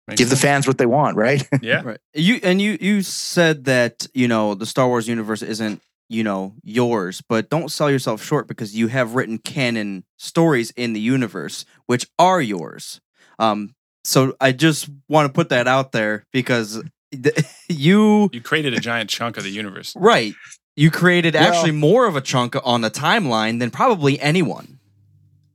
[0.09, 1.47] Makes give the fans what they want, right?
[1.61, 1.81] yeah.
[1.83, 1.99] Right.
[2.13, 6.53] You and you you said that you know the Star Wars universe isn't you know
[6.63, 11.65] yours, but don't sell yourself short because you have written canon stories in the universe
[11.85, 12.99] which are yours.
[13.37, 16.81] Um, so I just want to put that out there because
[17.11, 17.35] th-
[17.67, 19.93] you You created a giant chunk of the universe.
[19.95, 20.33] right
[20.75, 24.78] you created Well- actually more of a chunk on the timeline than probably anyone.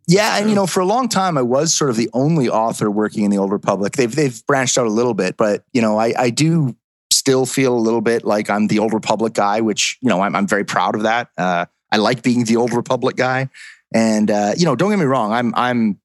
[0.06, 2.90] Yeah, and you know, for a long time, I was sort of the only author
[2.90, 3.94] working in the Old Republic.
[3.94, 6.76] They've they've branched out a little bit, but you know, I I do
[7.10, 10.36] still feel a little bit like I'm the Old Republic guy, which you know I'm
[10.36, 11.30] I'm very proud of that.
[11.38, 13.48] Uh, I like being the Old Republic guy,
[13.94, 15.98] and uh, you know, don't get me wrong, I'm I'm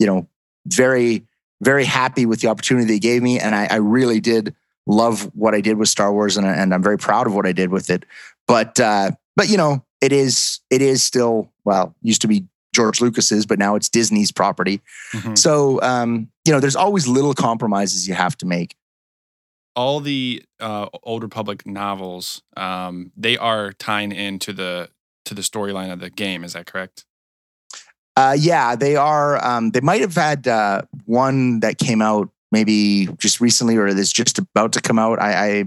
[0.00, 0.26] you know
[0.66, 1.26] very
[1.62, 4.54] very happy with the opportunity they gave me, and I, I really did
[4.86, 7.52] love what I did with Star Wars, and, and I'm very proud of what I
[7.52, 8.04] did with it.
[8.48, 13.00] But uh, but you know, it is it is still well used to be George
[13.00, 14.80] Lucas's, but now it's Disney's property.
[15.12, 15.36] Mhm.
[15.36, 18.76] So, um, you know, there's always little compromises you have to make.
[19.76, 24.90] All the uh, Old Republic novels, um, they are tying into the
[25.26, 26.44] to the storyline of the game.
[26.44, 27.04] Is that correct?
[28.16, 29.42] Uh, yeah, they are.
[29.44, 34.12] Um, they might have had uh, one that came out maybe just recently, or is
[34.12, 35.20] just about to come out.
[35.22, 35.64] I, I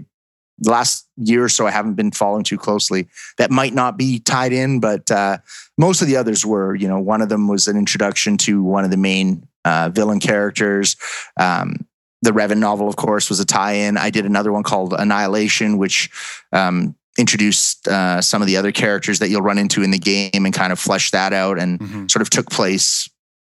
[0.60, 3.08] the last year or so, I haven't been following too closely.
[3.38, 5.38] That might not be tied in, but uh,
[5.78, 6.76] most of the others were.
[6.76, 10.20] You know, one of them was an introduction to one of the main uh, villain
[10.20, 10.96] characters.
[11.38, 11.86] Um,
[12.22, 13.98] the Revan novel, of course, was a tie-in.
[13.98, 16.10] I did another one called Annihilation, which
[16.54, 20.32] um, introduced uh, some of the other characters that you'll run into in the game
[20.46, 22.12] and kind of flesh that out and Mhm.
[22.12, 23.10] sort of took place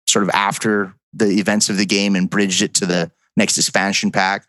[0.08, 4.10] sort of after the events of the game and bridged it to the next expansion
[4.10, 4.46] pack.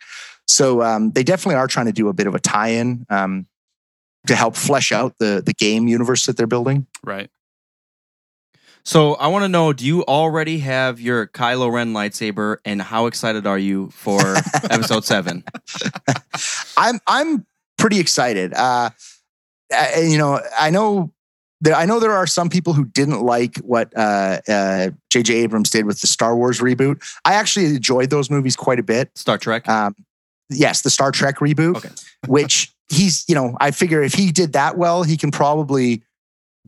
[0.54, 3.48] So um, they definitely are trying to do a bit of a tie-in um,
[4.28, 6.88] to help flesh out the the game universe that they're building.
[7.04, 7.30] Right.
[8.86, 13.08] So I want to know: Do you already have your Kylo Ren lightsaber, and how
[13.08, 14.20] excited are you for
[14.70, 15.44] Episode Seven?
[16.78, 17.46] I'm I'm
[17.78, 18.54] pretty excited.
[18.54, 18.92] Uh,
[19.74, 21.12] uh, you know, I know
[21.62, 25.34] there, I know there are some people who didn't like what uh, uh, J.J.
[25.36, 27.02] Abrams did with the Star Wars reboot.
[27.24, 29.10] I actually enjoyed those movies quite a bit.
[29.16, 29.68] Star Trek.
[29.68, 29.96] Um,
[30.50, 31.90] yes, the Star Trek reboot, Okay.
[32.28, 36.04] which he's, you know, I figure if he did that well, he can probably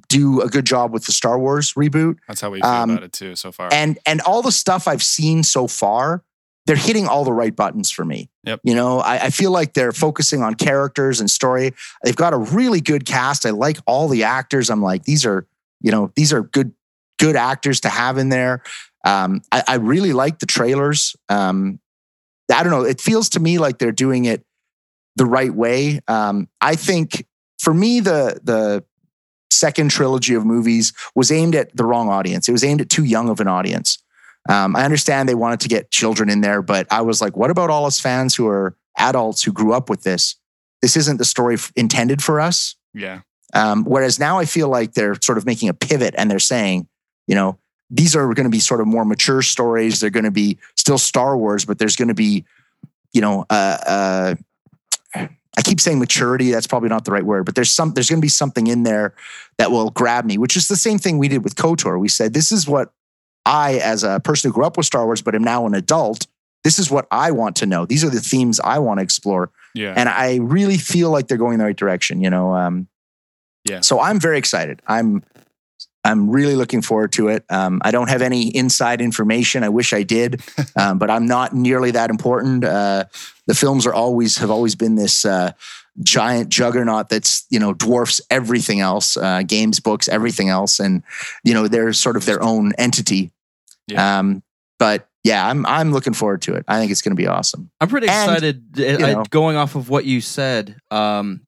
[0.09, 2.17] do a good job with the Star Wars reboot.
[2.27, 3.69] That's how we feel Um, about it too so far.
[3.71, 6.23] And and all the stuff I've seen so far,
[6.65, 8.29] they're hitting all the right buttons for me.
[8.43, 8.59] Yep.
[8.63, 11.73] You know, I, I feel like they're focusing on characters and story.
[12.03, 13.45] They've got a really good cast.
[13.45, 14.69] I like all the actors.
[14.69, 15.47] I'm like, these are,
[15.79, 16.73] you know, these are good,
[17.19, 18.63] good actors to have in there.
[19.05, 21.15] Um, I, I really like the trailers.
[21.29, 21.79] Um,
[22.53, 22.83] I don't know.
[22.83, 24.45] It feels to me like they're doing it
[25.15, 26.01] the right way.
[26.07, 27.25] Um, I think
[27.59, 28.83] for me, the the
[29.51, 32.49] second trilogy of movies was aimed at the wrong audience.
[32.49, 33.99] It was aimed at too young of an audience.
[34.49, 37.49] Um, I understand they wanted to get children in there, but I was like, what
[37.49, 40.35] about all us fans who are adults who grew up with this?
[40.81, 42.75] This isn't the story f- intended for us.
[42.93, 43.21] yeah.
[43.53, 46.89] Um, whereas now I feel like they're sort of making a pivot and they're saying,
[47.25, 47.57] you know,
[47.89, 49.99] these are going to be sort of more mature stories.
[49.99, 52.45] They're going to be still Star Wars, but there's going to be,
[53.13, 54.35] you know, uh, uh,
[55.57, 56.51] I keep saying maturity.
[56.51, 57.93] That's probably not the right word, but there's some.
[57.93, 59.13] There's going to be something in there
[59.57, 61.97] that will grab me, which is the same thing we did with Kotor.
[61.99, 62.91] We said this is what
[63.45, 66.27] I, as a person who grew up with Star Wars, but am now an adult,
[66.65, 67.85] this is what I want to know.
[67.85, 69.93] These are the themes I want to explore Yeah.
[69.95, 72.21] and I really feel like they're going in the right direction.
[72.21, 72.87] You know, um,
[73.63, 73.81] Yeah.
[73.81, 74.81] So I'm very excited.
[74.87, 75.23] I'm
[76.05, 77.43] I'm really looking forward to it.
[77.49, 79.63] Um, I don't have any inside information.
[79.63, 80.41] I wish I did,
[80.79, 82.63] um, but I'm not nearly that important.
[82.63, 83.05] Uh,
[83.47, 85.51] the films are always have always been this uh,
[86.03, 91.03] giant juggernaut that's you know dwarfs everything else, uh, games, books, everything else, and
[91.43, 93.31] you know they're sort of their own entity.
[93.87, 94.19] Yeah.
[94.19, 94.43] Um,
[94.77, 96.65] but yeah, I'm I'm looking forward to it.
[96.67, 97.71] I think it's going to be awesome.
[97.81, 98.79] I'm pretty excited.
[98.79, 99.23] uh, I- know.
[99.29, 101.41] going off of what you said, um,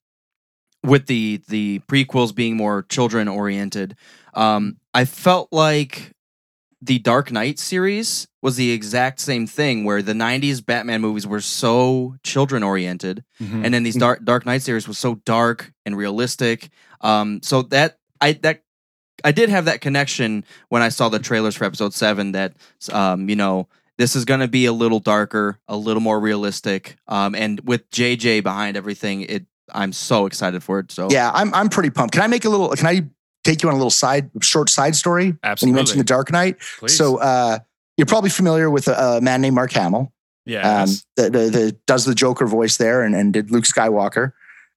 [0.83, 3.95] with the the prequels being more children oriented,
[4.37, 6.13] um, I felt like
[6.81, 11.41] the Dark Knight series was the exact same thing, where the '90s Batman movies were
[11.41, 13.65] so children oriented, Mhm.
[13.65, 16.69] and then these Dark Dark Knight series was so dark and realistic.
[17.01, 18.63] Um, so that I that
[19.23, 22.31] I did have that connection when I saw the trailers for Episode Seven.
[22.33, 22.53] That
[22.91, 23.67] um, you know
[23.97, 27.89] this is going to be a little darker, a little more realistic, um, and with
[27.89, 30.91] JJ behind everything, it I'm so excited for it.
[30.91, 32.13] So Yeah, I'm I'm pretty pumped.
[32.13, 32.69] Can I make a little?
[32.69, 33.01] Can I
[33.47, 35.35] take you on a little side short side story?
[35.43, 35.71] Absolutely.
[35.71, 36.97] When you mentioned the Dark Knight, Please.
[36.97, 37.59] so uh,
[37.97, 40.13] you're probably familiar with a, a man named Mark Hamill,
[40.45, 40.83] yeah.
[40.83, 44.33] um, the, the, the does the Joker voice there and, and did Luke Skywalker.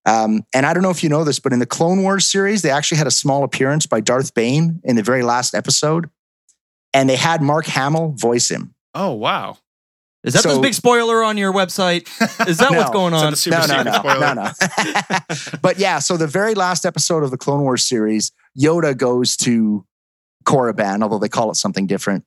[0.07, 2.63] Um, and I don't know if you know this, but in the Clone Wars series,
[2.63, 6.09] they actually had a small appearance by Darth Bane in the very last episode,
[6.95, 8.75] and they had Mark Hamill voice him.
[8.95, 9.59] oh wow.
[10.25, 12.09] is that this so- big spoiler on your website?
[12.49, 13.33] Is that what's going on?
[13.33, 15.59] the super no, no, no, no, no.
[15.63, 19.85] but yeah, so the very last episode of the Clone Wars series, Yoda goes to
[20.45, 22.25] Korriban, although they call it something different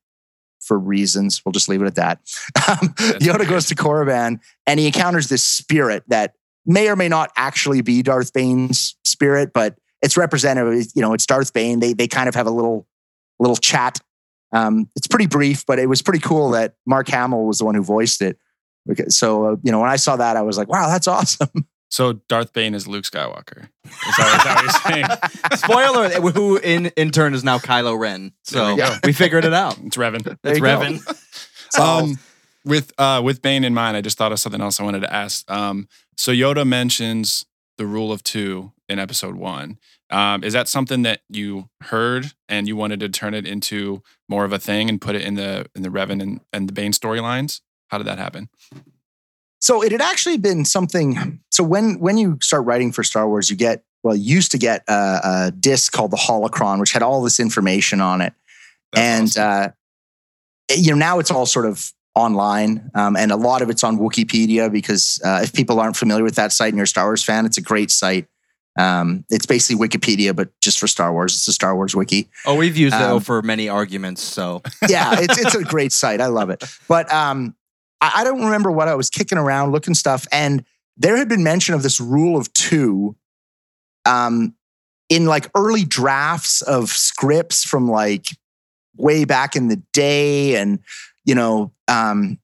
[0.62, 1.42] for reasons.
[1.46, 2.20] We'll just leave it at that.
[2.66, 7.30] Um, Yoda goes to Korriban and he encounters this spirit that may or may not
[7.36, 10.88] actually be Darth Bane's spirit, but it's representative.
[10.96, 11.82] You know, it's Darth Bane.
[11.82, 12.88] They they kind of have a little
[13.40, 14.00] little chat.
[14.54, 17.76] Um, it's pretty brief, but it was pretty cool that Mark Hamill was the one
[17.76, 18.38] who voiced it.
[19.10, 21.50] So uh, you know, when I saw that, I was like, "Wow, that's awesome!"
[21.94, 23.70] So Darth Bane is Luke Skywalker.
[23.86, 25.06] Is that, is that what you're saying?
[25.54, 28.32] Spoiler: Who in in turn is now Kylo Ren.
[28.42, 29.78] So we we figured it out.
[29.78, 30.24] It's Revan.
[30.24, 30.80] There It's you go.
[30.80, 31.80] Revan.
[31.80, 32.18] Um,
[32.66, 35.14] with uh, with Bane in mind, I just thought of something else I wanted to
[35.14, 35.50] ask.
[35.52, 35.88] Um,
[36.18, 37.46] so Yoda mentions
[37.78, 39.78] the rule of two in episode one.
[40.10, 44.46] Um, is that something that you heard and you wanted to turn it into more
[44.46, 46.92] of a thing and put it in the in the Revan and, and the Bane
[46.92, 47.62] storylines?
[47.90, 48.50] How did that happen?
[49.64, 51.40] So it had actually been something.
[51.52, 54.58] So when when you start writing for Star Wars, you get well, you used to
[54.58, 58.34] get a, a disc called the Holocron, which had all this information on it,
[58.92, 59.72] That's and awesome.
[60.70, 63.84] uh, you know now it's all sort of online, um, and a lot of it's
[63.86, 67.06] on Wookieepedia because uh, if people aren't familiar with that site and you're a Star
[67.06, 68.28] Wars fan, it's a great site.
[68.78, 71.36] Um, it's basically Wikipedia, but just for Star Wars.
[71.36, 72.28] It's a Star Wars wiki.
[72.46, 74.22] Oh, we've used it Um, for many arguments.
[74.22, 76.20] So yeah, it's it's a great site.
[76.20, 76.64] I love it.
[76.90, 77.56] But um,
[78.16, 80.66] I, don't remember what I was kicking around looking stuff, and
[80.98, 83.16] there had been mention of this rule of two,
[84.06, 84.56] um,
[85.10, 88.28] in like early drafts of scripts from like
[88.96, 90.80] way back in the day, and
[91.26, 92.40] you know, um,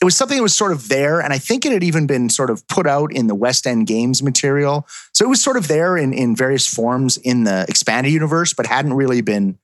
[0.00, 2.28] it was something that was sort of there, and I think it had even been
[2.28, 4.86] sort of put out in the West End Games material.
[5.12, 8.66] So it was sort of there in in various forms in the expanded universe, but
[8.66, 9.58] hadn't really been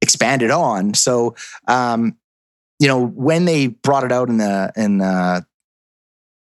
[0.00, 0.94] expanded on.
[0.94, 1.34] So,
[1.68, 2.16] um,
[2.80, 5.42] you know, when they brought it out in the in uh,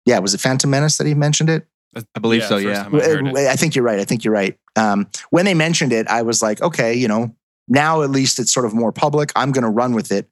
[0.06, 1.68] yeah, was it Phantom Menace that he mentioned it?
[1.96, 2.88] I believe so, yeah.
[2.88, 3.36] I heard it.
[3.36, 4.00] I think you're right.
[4.00, 4.58] I think you're right.
[4.76, 7.36] Um, when they mentioned it, I was like, okay, you know,
[7.68, 9.32] now at least it's sort of more public.
[9.36, 10.28] I'm going to run with it.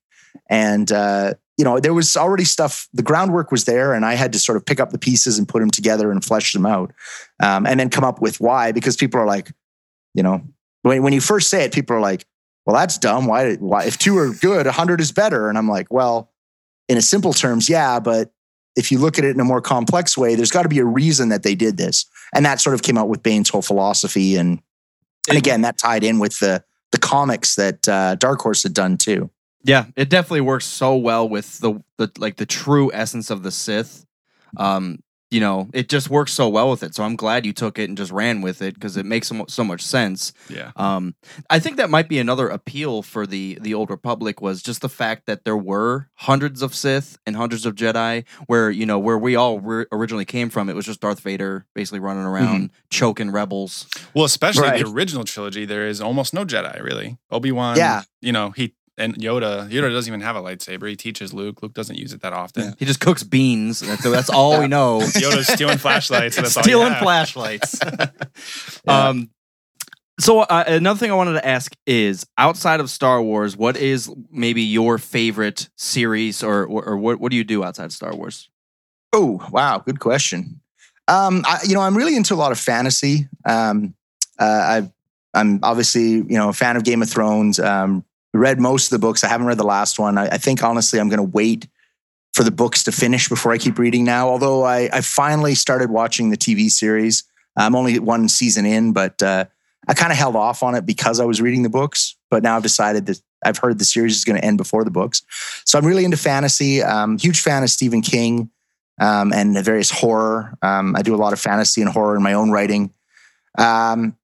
[0.50, 4.34] And, uh, you know, there was already stuff, the groundwork was there, and I had
[4.34, 6.94] to sort of pick up the pieces and put them together and flesh them out.
[7.40, 9.52] Um, and then come up with why, because people are like,
[10.16, 10.42] you know,
[10.82, 12.26] when, when you first say it, people are like,
[12.66, 13.26] well, that's dumb.
[13.26, 15.50] Why, why, if two are good, 100 is better.
[15.50, 16.32] And I'm like, well,
[16.88, 18.32] in a simple terms, yeah, but
[18.76, 20.86] if you look at it in a more complex way, there's got to be a
[20.86, 22.06] reason that they did this.
[22.34, 24.36] And that sort of came out with Bane's whole philosophy.
[24.36, 24.62] And,
[25.28, 28.98] and again, that tied in with the, the comics that uh, Dark Horse had done
[28.98, 29.30] too.
[29.64, 33.52] Yeah, it definitely works so well with the the like the true essence of the
[33.52, 34.06] Sith.
[34.58, 36.94] Um, you know, it just works so well with it.
[36.94, 39.46] So I'm glad you took it and just ran with it because it makes so,
[39.48, 40.34] so much sense.
[40.50, 40.72] Yeah.
[40.76, 41.16] Um,
[41.50, 44.90] I think that might be another appeal for the the old Republic was just the
[44.90, 48.26] fact that there were hundreds of Sith and hundreds of Jedi.
[48.48, 51.66] Where you know where we all re- originally came from, it was just Darth Vader
[51.74, 53.88] basically running around choking rebels.
[54.14, 54.84] Well, especially Right.
[54.84, 57.18] the original trilogy, there is almost no Jedi really.
[57.32, 58.02] Obi Wan, Yeah.
[58.22, 59.70] you know he and Yoda.
[59.70, 60.90] Yoda doesn't even have a lightsaber.
[60.90, 61.62] He teaches Luke.
[61.62, 62.76] Luke doesn't use it that often.
[62.78, 63.80] He just cooks beans.
[63.80, 65.00] That's, that's all we know.
[65.02, 66.38] Yoda's stealing flashlights.
[66.38, 67.02] And that's all stealing have.
[67.02, 67.80] flashlights.
[68.86, 69.10] Yeah.
[69.10, 69.30] Um,
[70.20, 74.12] so uh, another thing I wanted to ask is outside of Star Wars, what is
[74.32, 78.16] maybe your favorite series, or or, or what what do you do outside of Star
[78.16, 78.50] Wars?
[79.14, 79.80] Oh, wow.
[79.80, 80.62] Good question.
[81.08, 83.28] Um, I, you know, I'm really into a lot of fantasy.
[83.46, 83.96] Um,
[84.40, 84.92] uh, I've,
[85.34, 87.60] I'm obviously, you know, a fan of Game of Thrones.
[87.60, 89.24] Um, read most of the books.
[89.24, 90.18] I haven't read the last one.
[90.18, 91.68] I, I think honestly, I'm going to wait
[92.34, 94.30] for the books to finish before I keep reading now.
[94.30, 97.24] Although I, I finally started watching the TV series.
[97.58, 99.46] I'm only one season in, but uh,
[99.88, 102.16] I kind of held off on it because I was reading the books.
[102.30, 104.92] But now I've decided that I've heard the series is going to end before the
[104.92, 105.24] books.
[105.66, 106.82] So I'm really into fantasy.
[106.82, 108.50] Um, huge fan of Stephen King
[109.02, 110.58] um, and various horror.
[110.62, 112.94] Um, I do a lot of fantasy and horror in my own writing.
[113.58, 114.16] Um,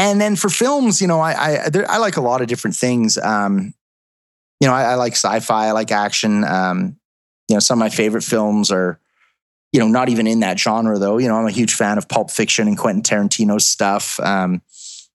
[0.00, 2.76] and then for films, you know, I I, there, I like a lot of different
[2.76, 3.18] things.
[3.18, 3.74] Um,
[4.60, 5.68] you know, I, I like sci-fi.
[5.68, 6.44] I like action.
[6.44, 6.96] Um,
[7.48, 8.98] you know, some of my favorite films are,
[9.72, 11.18] you know, not even in that genre though.
[11.18, 14.18] You know, I'm a huge fan of Pulp Fiction and Quentin Tarantino's stuff.
[14.20, 14.62] Um,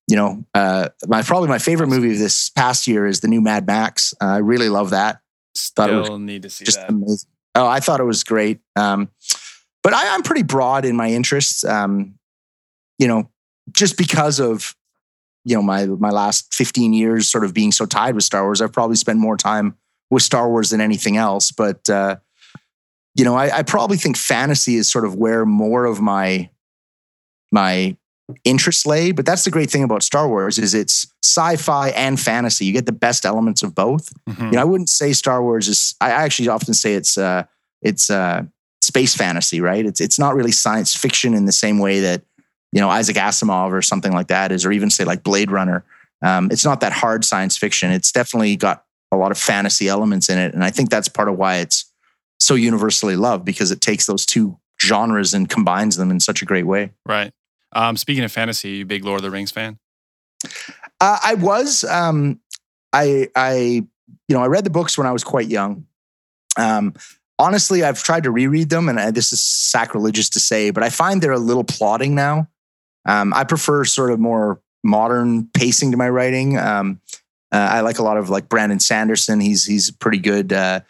[0.07, 3.41] you know, uh, my probably my favorite movie of this past year is the new
[3.41, 4.13] Mad Max.
[4.21, 5.19] Uh, I really love that
[5.55, 6.89] Thought it was need to see just that.
[6.89, 7.29] amazing.
[7.55, 8.59] Oh, I thought it was great.
[8.75, 9.09] Um,
[9.83, 11.63] but I, I'm pretty broad in my interests.
[11.63, 12.15] Um,
[12.99, 13.29] you know,
[13.71, 14.75] just because of
[15.43, 18.61] you know my my last 15 years sort of being so tied with Star Wars,
[18.61, 19.75] I've probably spent more time
[20.09, 21.51] with Star Wars than anything else.
[21.51, 22.17] But uh,
[23.15, 26.49] you know, I, I probably think fantasy is sort of where more of my
[27.51, 27.95] my
[28.43, 29.11] interest lay.
[29.11, 32.65] But that's the great thing about Star Wars is it's sci-fi and fantasy.
[32.65, 34.45] You get the best elements of both Mhm.
[34.47, 35.95] you know, I wouldn't say Star Wars is.
[36.01, 37.43] I actually often say it's uh,
[37.81, 38.43] it's uh,
[38.81, 39.85] space fantasy, right?
[39.85, 42.23] It's it's not really science fiction in the same way that
[42.75, 45.83] you know Isaac Asimov or something like that is, or even say like Blade Runner.
[46.21, 47.89] Um, it's not that hard science fiction.
[47.89, 51.29] It's definitely got a lot of fantasy elements in it, and I think that's part
[51.29, 51.85] of why it's
[52.37, 56.45] so universally loved because it takes those two genres and combines them in such a
[56.45, 56.91] great way.
[57.05, 57.31] Right.
[57.71, 59.79] Um, speaking of fantasy, you big Lord of the Rings fan?
[60.99, 61.85] Uh, I was.
[61.85, 62.41] Um,
[62.91, 63.53] I I
[64.27, 65.85] you know I read the books when I was quite young.
[66.57, 66.93] Um,
[67.39, 70.89] honestly, I've tried to reread them, and uh, this is sacrilegious to say, but I
[70.89, 72.49] find they're a little plodding now.
[73.05, 76.57] Um, I prefer sort of more modern pacing to my writing.
[76.57, 77.01] Um,
[77.51, 79.39] uh, I like a lot of like Brandon Sanderson.
[79.39, 80.51] He's he's pretty good.
[80.51, 80.81] Uh,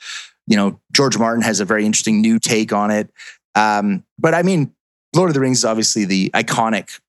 [0.48, 3.10] you know, George Martin has a very interesting new take on it.
[3.56, 4.74] Um, but I mean,
[5.16, 7.00] Lord of the Rings is obviously the iconic,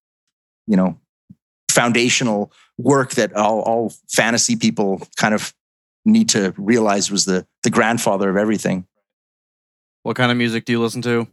[0.67, 0.99] you know,
[1.71, 5.55] foundational work that all, all fantasy people kind of
[6.05, 8.87] need to realize was the the grandfather of everything.
[10.03, 11.27] What kind of music do you listen to?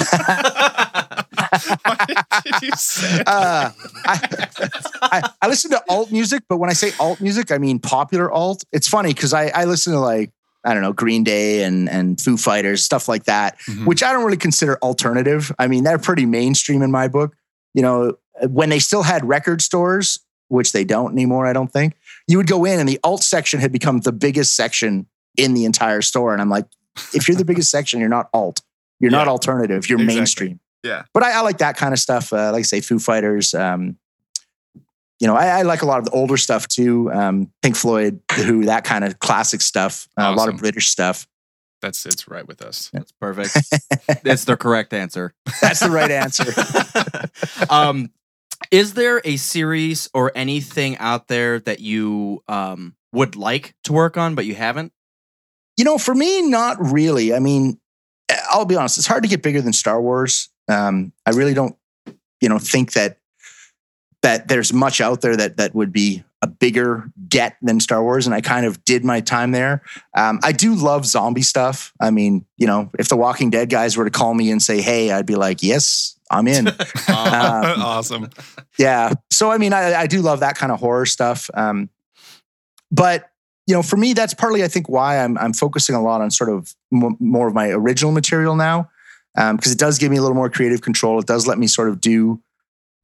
[1.84, 1.96] Why
[2.44, 3.22] did you say?
[3.26, 3.70] Uh,
[4.06, 4.48] I,
[5.02, 8.30] I, I listen to alt music, but when I say alt music, I mean popular
[8.30, 8.64] alt.
[8.72, 10.30] It's funny because I, I listen to like
[10.64, 13.86] I don't know Green Day and and Foo Fighters stuff like that, Mhm.
[13.86, 15.52] which I don't really consider alternative.
[15.58, 17.34] I mean they're pretty mainstream in my book.
[17.74, 18.14] You know,
[18.48, 20.18] when they still had record stores,
[20.48, 21.94] which they don't anymore, I don't think.
[22.26, 25.64] You would go in and the alt section had become the biggest section in the
[25.64, 26.66] entire store, and I'm like,
[27.14, 28.60] if you're the biggest section, you're not alt.
[29.00, 29.88] You're not alternative.
[29.88, 30.16] You're Exactly.
[30.16, 31.04] mainstream Yeah.
[31.12, 32.32] but I, I like that kind of stuff.
[32.32, 33.52] Uh, like I say, Foo Fighters.
[33.54, 33.96] Um,
[35.20, 37.12] you know, I, I like a lot of the older stuff too.
[37.12, 40.08] Um, Pink Floyd, The Who, that kind of classic stuff.
[40.16, 41.26] Uh, A lot of British stuff.
[41.80, 42.90] That's it's right with us.
[42.92, 43.54] That's perfect.
[44.24, 45.32] That's the correct answer.
[45.60, 46.52] That's the right answer.
[47.70, 48.10] um,
[48.70, 54.16] is there a series or anything out there that you um, would like to work
[54.16, 54.92] on but you haven't?
[55.76, 57.32] You know, for me, not really.
[57.32, 57.78] I mean,
[58.50, 60.50] I'll be honest, it's hard to get bigger than Star Wars.
[60.68, 61.76] Um, I really don't,
[62.40, 63.18] you know, think that
[64.22, 68.26] that there's much out there that that would be a bigger get than Star Wars,
[68.26, 69.82] and I kind of did my time there.
[70.16, 71.92] Um, I do love zombie stuff.
[72.00, 74.80] I mean, you know, if the Walking Dead guys were to call me and say,
[74.80, 76.76] "Hey," I'd be like, "Yes, I'm in." um,
[77.08, 78.30] awesome.
[78.78, 79.14] Yeah.
[79.30, 81.50] So I mean, I, I do love that kind of horror stuff.
[81.54, 81.90] Um,
[82.90, 83.30] but
[83.66, 86.30] you know, for me, that's partly I think why I'm I'm focusing a lot on
[86.30, 88.90] sort of m- more of my original material now,
[89.38, 91.20] because um, it does give me a little more creative control.
[91.20, 92.40] It does let me sort of do,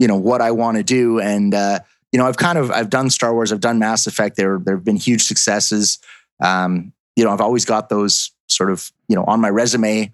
[0.01, 1.21] you know, what I want to do.
[1.21, 1.79] And uh,
[2.11, 4.37] you know, I've kind of I've done Star Wars, I've done Mass Effect.
[4.37, 6.01] There there have been huge successes.
[6.41, 10.13] Um, you know, I've always got those sort of you know on my resume.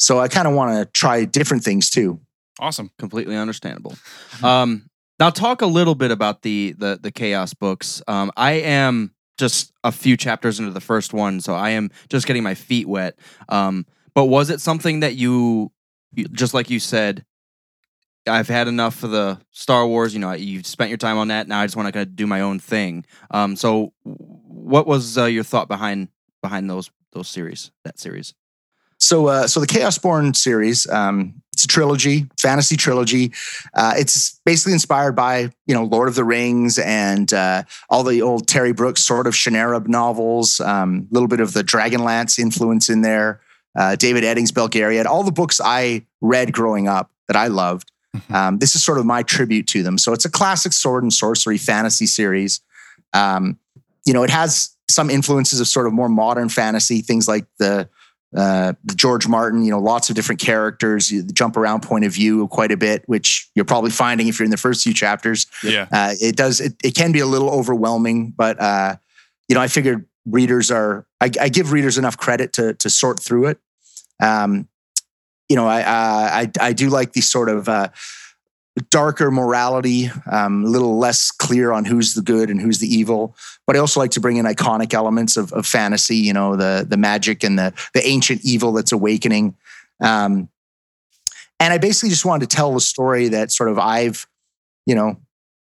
[0.00, 2.18] So I kind of want to try different things too.
[2.58, 2.90] Awesome.
[2.98, 3.94] Completely understandable.
[4.42, 4.90] Um,
[5.20, 8.02] now talk a little bit about the the the chaos books.
[8.08, 12.26] Um, I am just a few chapters into the first one, so I am just
[12.26, 13.16] getting my feet wet.
[13.48, 15.72] Um, but was it something that you,
[16.32, 17.24] just like you said,
[18.26, 20.12] I've had enough of the Star Wars.
[20.12, 21.48] You know, you've spent your time on that.
[21.48, 23.04] Now I just want to kind of do my own thing.
[23.30, 26.08] Um, so, what was uh, your thought behind
[26.42, 27.70] behind those those series?
[27.84, 28.34] That series.
[28.98, 33.32] So, uh, so the Chaos Born series, um, it's a trilogy, fantasy trilogy.
[33.72, 38.20] Uh, it's basically inspired by you know Lord of the Rings and uh, all the
[38.20, 40.60] old Terry Brooks sort of Shannara novels.
[40.60, 43.40] A um, little bit of the Dragonlance influence in there.
[43.76, 47.92] Uh, David Eddings Belgariad, all the books I read growing up that I loved.
[48.16, 48.34] Mm-hmm.
[48.34, 49.96] Um, this is sort of my tribute to them.
[49.98, 52.60] So it's a classic sword and sorcery fantasy series.
[53.12, 53.58] Um,
[54.04, 57.88] you know, it has some influences of sort of more modern fantasy, things like the
[58.36, 62.48] uh, George Martin, you know, lots of different characters, the jump around point of view
[62.48, 65.46] quite a bit, which you're probably finding if you're in the first few chapters.
[65.62, 65.86] Yeah.
[65.92, 68.96] Uh, it does, it, it can be a little overwhelming, but, uh,
[69.48, 73.20] you know, I figured readers are, I, I, give readers enough credit to, to sort
[73.20, 73.58] through it.
[74.22, 74.68] Um,
[75.48, 77.88] you know, I, uh, I, I do like these sort of, uh,
[78.88, 83.36] darker morality, um, a little less clear on who's the good and who's the evil.
[83.66, 86.86] But I also like to bring in iconic elements of, of fantasy, you know, the
[86.88, 89.56] the magic and the the ancient evil that's awakening.
[90.00, 90.48] Um,
[91.58, 94.26] and I basically just wanted to tell the story that sort of I've,
[94.86, 95.16] you know,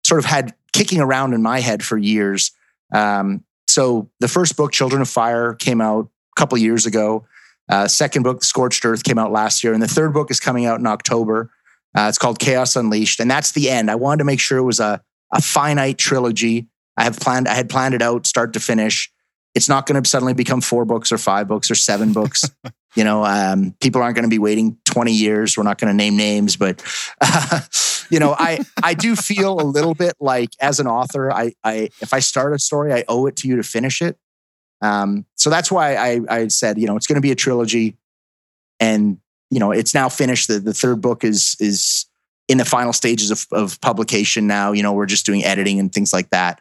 [0.04, 2.52] sort of had kicking around in my head for years.
[2.92, 3.44] Um,
[3.76, 7.26] so the first book, Children of Fire, came out a couple years ago.
[7.68, 10.64] Uh, second book, Scorched Earth, came out last year, and the third book is coming
[10.64, 11.50] out in October.
[11.94, 13.90] Uh, it's called Chaos Unleashed, and that's the end.
[13.90, 16.68] I wanted to make sure it was a a finite trilogy.
[16.96, 17.48] I have planned.
[17.48, 19.12] I had planned it out, start to finish.
[19.54, 22.50] It's not going to suddenly become four books or five books or seven books.
[22.96, 25.56] you know, um, people aren't going to be waiting twenty years.
[25.56, 26.82] We're not going to name names, but
[27.20, 27.60] uh,
[28.10, 31.90] you know, I I do feel a little bit like as an author, I I
[32.00, 34.18] if I start a story, I owe it to you to finish it.
[34.80, 37.96] Um, so that's why I I said, you know, it's going to be a trilogy,
[38.80, 39.18] and
[39.50, 40.48] you know, it's now finished.
[40.48, 42.06] The, the third book is is
[42.48, 44.72] in the final stages of, of publication now.
[44.72, 46.60] You know, we're just doing editing and things like that.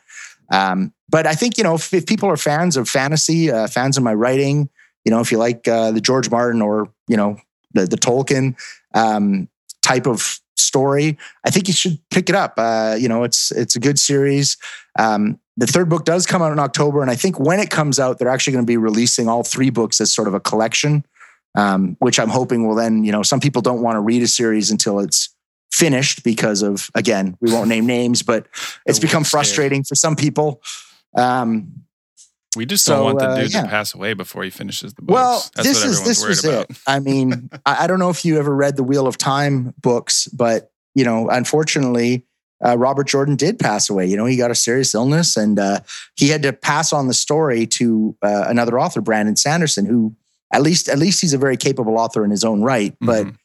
[0.51, 3.97] Um, but I think you know, if, if people are fans of fantasy, uh, fans
[3.97, 4.69] of my writing,
[5.05, 7.37] you know, if you like uh, the George Martin or you know
[7.73, 8.55] the the Tolkien
[8.93, 9.47] um,
[9.81, 12.55] type of story, I think you should pick it up.
[12.57, 14.57] Uh, you know, it's it's a good series.
[14.99, 17.99] Um, the third book does come out in October, and I think when it comes
[17.99, 21.05] out, they're actually going to be releasing all three books as sort of a collection
[21.55, 24.27] um, which I'm hoping will then, you know, some people don't want to read a
[24.27, 25.29] series until it's
[25.71, 28.47] finished because of, again, we won't name names, but
[28.85, 30.61] it's become frustrating for some people.
[31.17, 31.84] Um,
[32.55, 33.63] we just don't want the uh, dude uh, yeah.
[33.63, 35.13] to pass away before he finishes the books.
[35.13, 36.69] Well, That's this is this was about.
[36.69, 36.77] it.
[36.87, 40.71] I mean, I, don't know if you ever read the Wheel of Time books, but
[40.93, 42.25] you know, unfortunately,
[42.65, 44.05] uh, Robert Jordan did pass away.
[44.05, 45.81] You know, he got a serious illness, and uh,
[46.15, 50.15] he had to pass on the story to uh, another author, Brandon Sanderson, who
[50.53, 52.95] at least at least he's a very capable author in his own right.
[53.01, 53.35] But mm-hmm.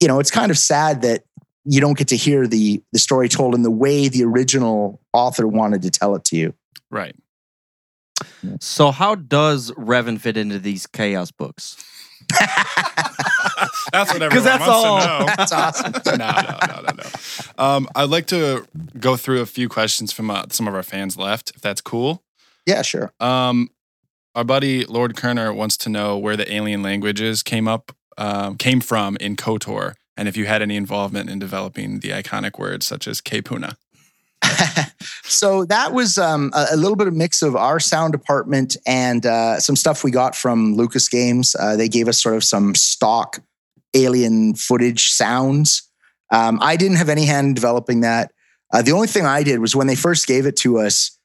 [0.00, 1.24] you know, it's kind of sad that
[1.64, 5.46] you don't get to hear the the story told in the way the original author
[5.46, 6.54] wanted to tell it to you.
[6.90, 7.14] Right.
[8.60, 11.76] So how does Revan fit into these chaos books?
[13.92, 15.00] that's what everyone that's wants all.
[15.00, 15.26] to know.
[15.36, 15.92] That's awesome.
[16.06, 17.64] no, no, no, no, no.
[17.64, 18.66] Um, I'd like to
[18.98, 22.22] go through a few questions from uh, some of our fans left, if that's cool.
[22.66, 23.12] Yeah, sure.
[23.20, 23.70] Um,
[24.34, 28.80] our buddy Lord Kerner wants to know where the alien languages came up, um, came
[28.80, 33.08] from in KOTOR, and if you had any involvement in developing the iconic words such
[33.08, 33.76] as Kepuna.
[35.24, 39.26] so that was um, a, a, little bit of mix of our sound department and
[39.26, 41.54] uh, some stuff we got from Lucas Games.
[41.58, 43.40] Uh, they gave us sort of some stock
[43.94, 45.88] alien footage sounds.
[46.30, 48.32] Um, I didn't have any hand in developing that.
[48.72, 51.18] Uh, the only thing I did was when they first gave it to us,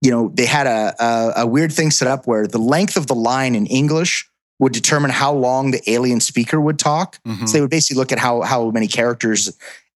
[0.00, 3.06] you know, they had a, a, a weird thing set up where the length of
[3.06, 4.28] the line in English
[4.58, 7.18] would determine how long the alien speaker would talk.
[7.26, 7.48] Mhm.
[7.48, 9.52] So they would basically look at how how many characters.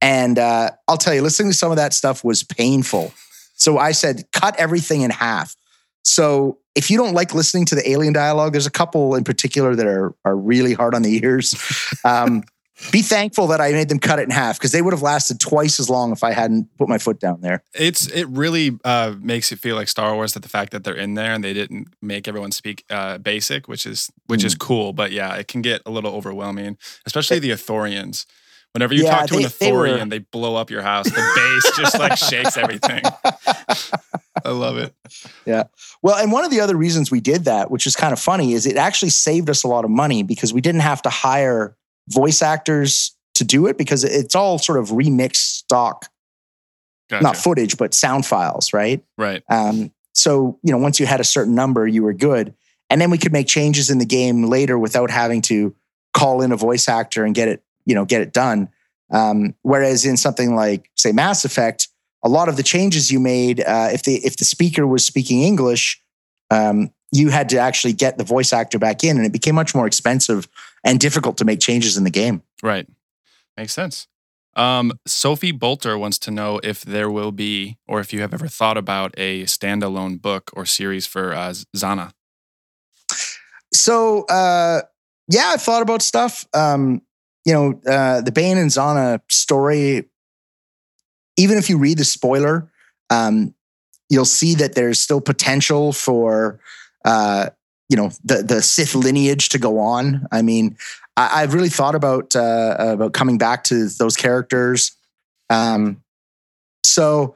[0.04, 3.14] And uh, I'll tell you, listening to some of that stuff was painful.
[3.56, 5.56] So I said, cut everything in half.
[6.04, 9.76] So if you don't like listening to the alien dialogue, there's a couple in particular
[9.76, 11.56] that are are really hard on the ears.
[12.06, 12.44] Um,
[12.92, 15.40] be thankful that I made them cut it in half because they would have lasted
[15.40, 17.64] twice as long if I hadn't put my foot down there.
[17.74, 20.96] It's it really uh, makes it feel like Star Wars that the fact that they're
[20.96, 24.92] in there and they didn't make everyone speak uh, basic, which is which is cool.
[24.92, 28.26] But yeah, it can get a little overwhelming, especially the Ithorians.
[28.74, 31.06] Whenever you Yeah, talk to an they- they were- Ithorian, they, blow up your house.
[31.06, 31.12] The
[31.64, 33.02] bass just like shakes everything.
[34.46, 34.94] I love it.
[35.46, 35.64] Yeah.
[36.02, 38.54] Well, and one of the other reasons we did that, which is kind of funny,
[38.54, 41.78] is it actually saved us a lot of money because we didn't have to hire
[42.10, 46.08] voice actors to do it because it's all sort of remixed stock,
[47.10, 47.24] Gotcha.
[47.24, 49.04] not footage, but sound files, right?
[49.18, 49.44] right.
[49.50, 52.54] Um, so, you know, once you had a certain number, you were good.
[52.90, 55.76] And then we could make changes in the game later without having to
[56.14, 58.70] call in a voice actor and get it, you know, get it done.
[59.12, 61.88] Um, whereas in something like, say, Mass Effect,
[62.24, 65.42] a lot of the changes you made, uh, if the if the speaker was speaking
[65.44, 66.02] English,
[66.50, 69.76] um, you had to actually get the voice actor back in, and it became much
[69.76, 70.48] more expensive
[70.84, 72.42] and difficult to make changes in the game.
[72.62, 72.88] Right.
[73.58, 74.08] Makes sense.
[74.56, 78.48] Um, Sophie Bolter wants to know if there will be, or if you have ever
[78.48, 82.12] thought about a standalone book or series for uh, Zannah.
[83.74, 84.82] So, uh,
[85.28, 86.46] yeah, I've thought about stuff.
[86.54, 87.02] Um,
[87.46, 90.06] you know, uh, the Bane and Zannah story,
[91.38, 92.70] even if you read the spoiler,
[93.10, 93.54] um,
[94.10, 96.60] you'll see that there's still potential for,
[97.06, 97.50] uh,
[97.90, 100.28] you know, the, the Sith lineage to go on.
[100.32, 100.78] I mean,
[101.18, 104.92] I, I've really thought about, uh, about coming back to those characters.
[105.50, 106.02] Um,
[106.84, 107.36] so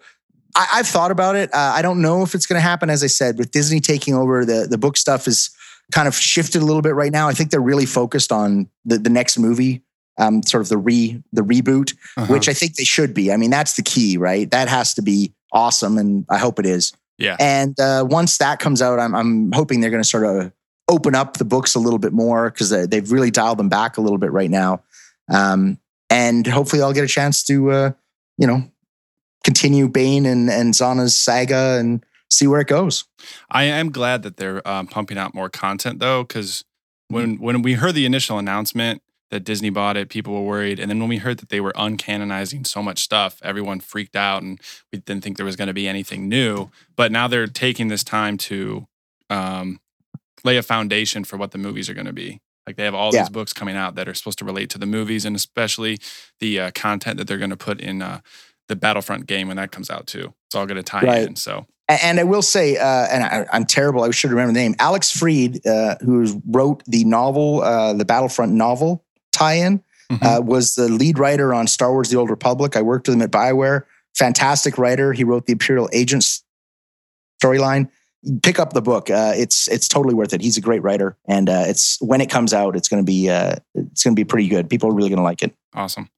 [0.56, 1.54] I, I've thought about it.
[1.54, 2.90] Uh, I don't know if it's going to happen.
[2.90, 5.50] As I said, with Disney taking over, the, the book stuff is,
[5.90, 7.30] kind of shifted a little bit right now.
[7.30, 9.84] I think they're really focused on the, the next movie,
[10.18, 12.32] um, sort of the re the reboot, Uh-huh.
[12.34, 13.32] which I think they should be.
[13.32, 14.50] I mean, that's the key, right?
[14.52, 16.94] That has to be awesome, and I hope it is.
[17.18, 17.36] Yeah.
[17.40, 20.52] And uh, once that comes out, I'm I'm hoping they're going to sort of
[20.90, 24.02] open up the books a little bit more because they've really dialed them back a
[24.02, 24.82] little bit right now.
[25.30, 27.92] Um, and hopefully, I'll get a chance to uh,
[28.38, 28.64] you know
[29.44, 33.06] continue Bane and and Zannah's saga and see where it goes.
[33.50, 36.64] I am glad that they're um, pumping out more content though, because
[37.10, 40.90] when when we heard the initial announcement that Disney bought it, people were worried, and
[40.90, 44.60] then when we heard that they were uncanonizing so much stuff, everyone freaked out, and
[44.92, 46.70] we didn't think there was going to be anything new.
[46.96, 48.88] But now they're taking this time to
[49.30, 49.80] um,
[50.44, 52.40] lay a foundation for what the movies are going to be.
[52.66, 53.22] Like they have all Yeah.
[53.24, 56.00] these books coming out that are supposed to relate to the movies, and especially
[56.40, 58.20] the uh, content that they're going to put in uh,
[58.68, 60.34] the Battlefront game when that comes out too.
[60.48, 61.28] It's all going to tie Right.
[61.28, 61.36] in.
[61.38, 64.04] So And I will say, uh, and I, I'm terrible.
[64.04, 64.76] I should remember the name.
[64.80, 69.06] Alex Freed, uh, who wrote the novel, uh, the Battlefront novel
[69.38, 69.82] tie-in,
[70.12, 70.24] Mhm.
[70.24, 72.76] uh, was the lead writer on Star Wars: The Old Republic.
[72.76, 73.84] I worked with him at Bioware.
[74.16, 75.14] Fantastic writer.
[75.14, 76.44] He wrote the Imperial Agents
[77.44, 77.90] storyline.
[78.42, 79.10] Pick up the book.
[79.10, 80.42] Uh, it's it's totally worth it.
[80.42, 83.30] He's a great writer, and uh, it's when it comes out, it's going to be
[83.30, 84.70] uh, it's going to be pretty good.
[84.70, 85.54] People are really going to like it.
[85.76, 86.10] Awesome.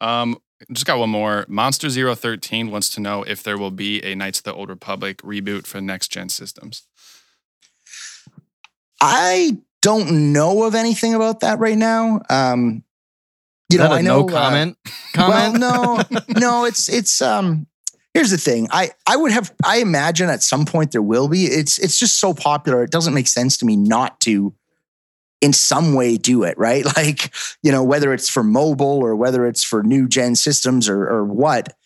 [0.00, 0.38] Um,
[0.72, 1.44] just got one more.
[1.48, 4.70] Monster Zero Thirteen wants to know if there will be a Knights of the Old
[4.70, 6.82] Republic reboot for next gen systems.
[9.00, 12.20] I don't know of anything about that right now.
[12.28, 12.82] Um,
[13.70, 14.78] you Is know, that a I know no uh, comment.
[15.16, 17.68] well, no, no, it's it's um.
[18.12, 18.66] Here's the thing.
[18.72, 19.54] I I would have.
[19.64, 21.44] I imagine at some point there will be.
[21.44, 22.82] It's it's just so popular.
[22.82, 24.54] It doesn't make sense to me not to,
[25.40, 26.84] in some way, do it right.
[26.96, 27.32] Like
[27.62, 31.24] you know, whether it's for mobile or whether it's for new gen systems or or
[31.24, 31.76] what.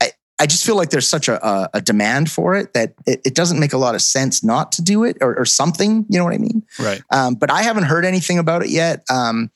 [0.00, 0.09] I
[0.46, 3.60] just feel like there's such a, a, a demand for it that it, it doesn't
[3.60, 6.06] make a lot of sense not to do it or, or something.
[6.08, 6.62] You know what I mean?
[6.78, 7.02] Right.
[7.12, 9.04] Um, but I haven't heard anything about it yet.
[9.10, 9.50] Um,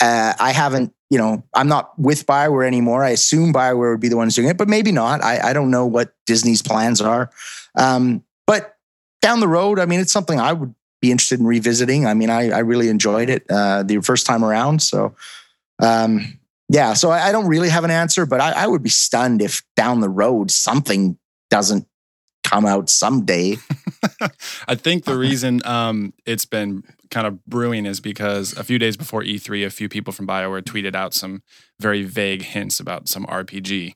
[0.00, 3.04] uh, I haven't, you know, I'm not with Bioware anymore.
[3.04, 5.22] I assume Bioware would be the ones doing it, but maybe not.
[5.22, 7.30] I, I don't know what Disney's plans are.
[7.76, 8.76] Um, but
[9.22, 12.06] down the road, I mean, it's something I would be interested in revisiting.
[12.06, 14.82] I mean, I, I really enjoyed it uh, the first time around.
[14.82, 15.14] So,
[15.80, 16.38] um,
[16.68, 19.42] yeah, so I, I don't really have an answer, but I, I would be stunned
[19.42, 21.18] if down the road something
[21.50, 21.86] doesn't
[22.42, 23.56] come out someday.
[24.68, 28.96] I think the reason um, it's been kind of brewing is because a few days
[28.96, 31.42] before E3, a few people from BioWare tweeted out some
[31.80, 33.94] very vague hints about some RPG.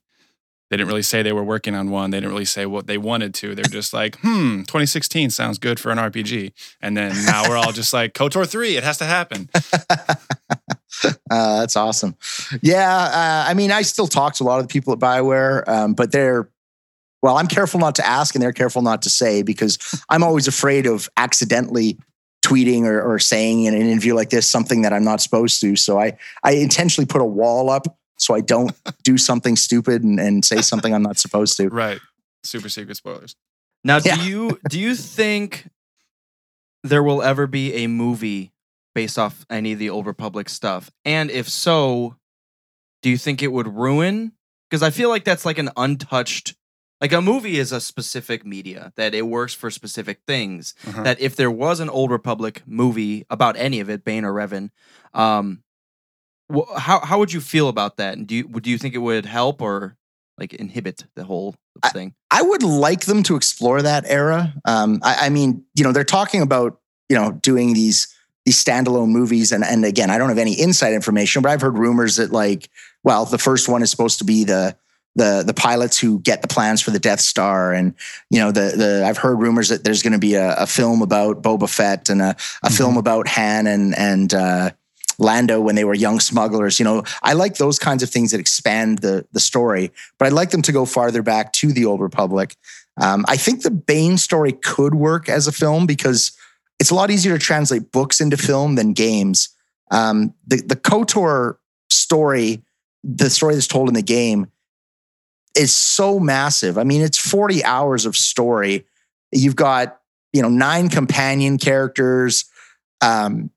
[0.70, 2.10] They didn't really say they were working on one.
[2.10, 3.54] They didn't really say what they wanted to.
[3.54, 6.52] They're just like, hmm, 2016 sounds good for an RPG.
[6.82, 9.48] And then now we're all just like, KOTOR 3, it has to happen.
[11.30, 12.16] Uh, that's awesome.
[12.62, 15.66] Yeah, uh, I mean, I still talk to a lot of the people at Bioware,
[15.68, 16.48] um, but they're
[17.22, 17.36] well.
[17.36, 19.78] I'm careful not to ask, and they're careful not to say because
[20.08, 21.98] I'm always afraid of accidentally
[22.42, 25.76] tweeting or, or saying in an interview like this something that I'm not supposed to.
[25.76, 28.72] So I I intentionally put a wall up so I don't
[29.04, 31.68] do something stupid and, and say something I'm not supposed to.
[31.68, 32.00] Right.
[32.42, 33.36] Super secret spoilers.
[33.84, 34.16] Now, Yeah.
[34.16, 35.68] do you do you think
[36.84, 38.52] there will ever be a movie
[38.98, 40.90] based off any of the Old Republic stuff?
[41.04, 42.16] And if so,
[43.00, 44.32] do you think it would ruin?
[44.68, 46.56] Because I feel like that's like an untouched.
[47.00, 50.74] Like a movie is a specific media that it works for specific things.
[50.84, 51.04] Uh-huh.
[51.04, 54.70] That if there was an Old Republic movie about any of it, Bane or Revan,
[55.14, 55.62] um,
[56.52, 58.18] wh- how how would you feel about that?
[58.18, 59.96] And do you do you think it would help or
[60.38, 61.54] like inhibit the whole
[61.92, 62.14] thing?
[62.32, 64.54] I would like them to explore that era.
[64.64, 68.12] Um, I, I mean, you know, they're talking about you know doing these
[68.48, 71.76] these standalone movies, and and again, I don't have any inside information, but I've heard
[71.76, 72.70] rumors that like,
[73.04, 74.74] well, the first one is supposed to be the
[75.16, 77.92] the the pilots who get the plans for the Death Star, and
[78.30, 81.02] you know, the the I've heard rumors that there's going to be a, a film
[81.02, 84.70] about Boba Fett and a, a film about Han and and uh,
[85.18, 86.78] Lando when they were young smugglers.
[86.78, 90.32] You know, I like those kinds of things that expand the the story, but I'd
[90.32, 92.56] like them to go farther back to the Old Republic.
[92.98, 96.32] Um, I think the Bane story could work as a film because
[96.78, 99.48] it's a lot easier to translate books into film than games.
[99.90, 101.56] Um, the the Kotor
[101.90, 102.62] story,
[103.02, 104.50] the story that's told in the game,
[105.56, 106.78] is so massive.
[106.78, 108.86] I mean, it's forty hours of story.
[109.32, 109.98] You've got
[110.32, 112.44] you know nine companion characters.
[113.00, 113.50] Um,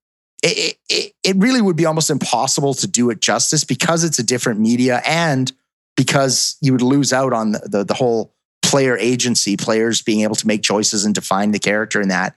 [0.43, 4.24] it, it, it really would be almost impossible to do it justice because it's a
[4.24, 5.51] different media and
[5.95, 10.36] because you would lose out on the, the, the whole player agency, players being able
[10.36, 12.36] to make choices and define the character in that.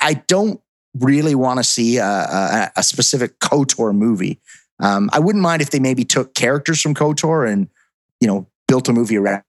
[0.00, 0.60] I, don't
[0.98, 4.40] really want to see a, a, a specific KOTOR movie.
[4.80, 7.68] Um, I wouldn't mind if they maybe took characters from KOTOR and,
[8.20, 9.44] you know, built a movie around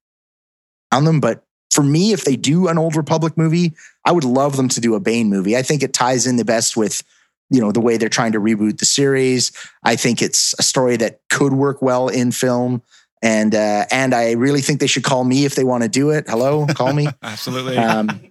[0.91, 1.19] them.
[1.19, 3.73] But for me, if they do an Old Republic movie,
[4.05, 5.57] I would love them to do a Bane movie.
[5.57, 7.03] I think it ties in the best with
[7.49, 9.51] you know the way they're trying to reboot the series.
[9.83, 12.81] I think it's a story that could work well in film,
[13.21, 16.09] and uh, and I really think they should call me if they want to do
[16.11, 16.25] it.
[16.27, 17.07] Hello, call me.
[17.23, 17.77] Absolutely.
[17.77, 18.21] Um,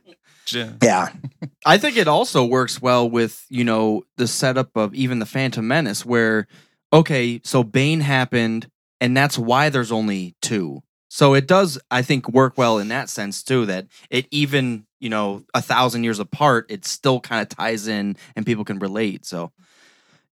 [0.51, 0.73] Yeah.
[0.83, 1.09] yeah,
[1.67, 5.67] I think it also works well with, you know, the setup of even the Phantom
[5.67, 6.47] Menace, where,
[6.93, 8.69] okay, so Bane happened,
[9.01, 10.83] and that's why there's only two.
[11.09, 15.11] So it does, I think, work well in that sense too, that it even, you
[15.11, 19.27] know, a thousand years apart, it still kind of ties in and people can relate.
[19.27, 19.53] So,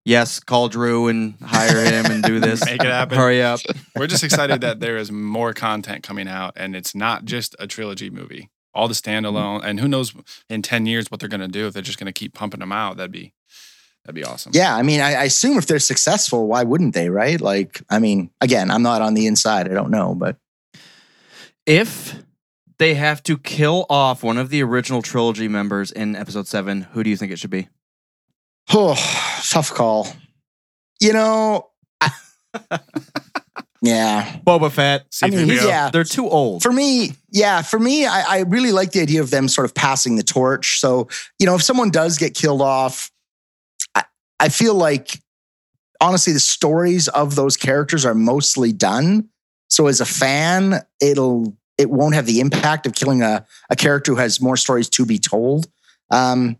[0.06, 2.64] yes, call Drew and hire him and do this.
[2.64, 3.18] Make it happen.
[3.18, 3.60] Hurry up.
[3.94, 7.66] We're just excited that there is more content coming out and it's not just a
[7.66, 8.48] trilogy movie.
[8.72, 9.66] All the standalone mm-hmm.
[9.66, 10.14] and who knows
[10.48, 12.60] in 10 years what they're going to do if they're just going to keep pumping
[12.60, 12.96] them out.
[12.96, 13.32] That'd be
[14.04, 14.52] that'd be awesome.
[14.54, 14.74] yeah.
[14.76, 17.10] I mean, I, I assume if they're successful, why wouldn't they?
[17.10, 17.40] Right?
[17.40, 19.68] Like, I mean, again, I'm not on the inside.
[19.68, 20.36] I don't know, but
[21.66, 22.22] If
[22.78, 27.02] they have to kill off one of the original trilogy members in episode seven, who
[27.04, 27.68] do you think it should be?
[28.72, 28.94] oh,
[29.48, 30.06] tough call.
[31.00, 32.10] You know, I-
[33.82, 34.38] yeah.
[34.46, 35.06] Boba Fett.
[35.22, 35.66] I mean, C-3PO.
[35.66, 35.90] yeah.
[35.90, 36.62] They're too old.
[36.62, 39.74] For me, yeah, for me, I, I really like the idea of them sort of
[39.74, 40.80] passing the torch.
[40.80, 41.08] So,
[41.38, 43.10] you know, if someone does get killed off,
[43.94, 44.04] I,
[44.38, 45.20] I feel like
[46.00, 49.28] honestly, the stories of those characters are mostly done.
[49.68, 54.12] So as a fan, it'll it won't have the impact of killing a, a character
[54.12, 55.66] who has more stories to be told.
[56.10, 56.56] Um,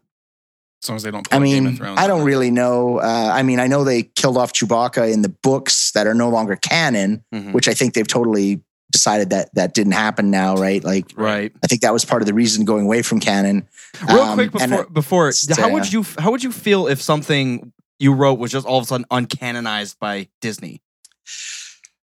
[0.83, 1.99] As long as they don't pull I a Game mean, of Thrones.
[2.01, 2.99] I don't really know.
[2.99, 6.31] Uh, I mean, I know they killed off Chewbacca in the books that are no
[6.31, 7.53] longer canon, Mhm.
[7.53, 10.83] which I think they've totally decided that that didn't happen now, right?
[10.83, 11.53] Like, Right.
[11.63, 13.69] I think that was part of the reason going away from canon.
[14.09, 16.87] Real Um, quick and before before it's, how would uh, you how would you feel
[16.89, 20.81] if something you wrote was just all of a sudden uncanonized by Disney?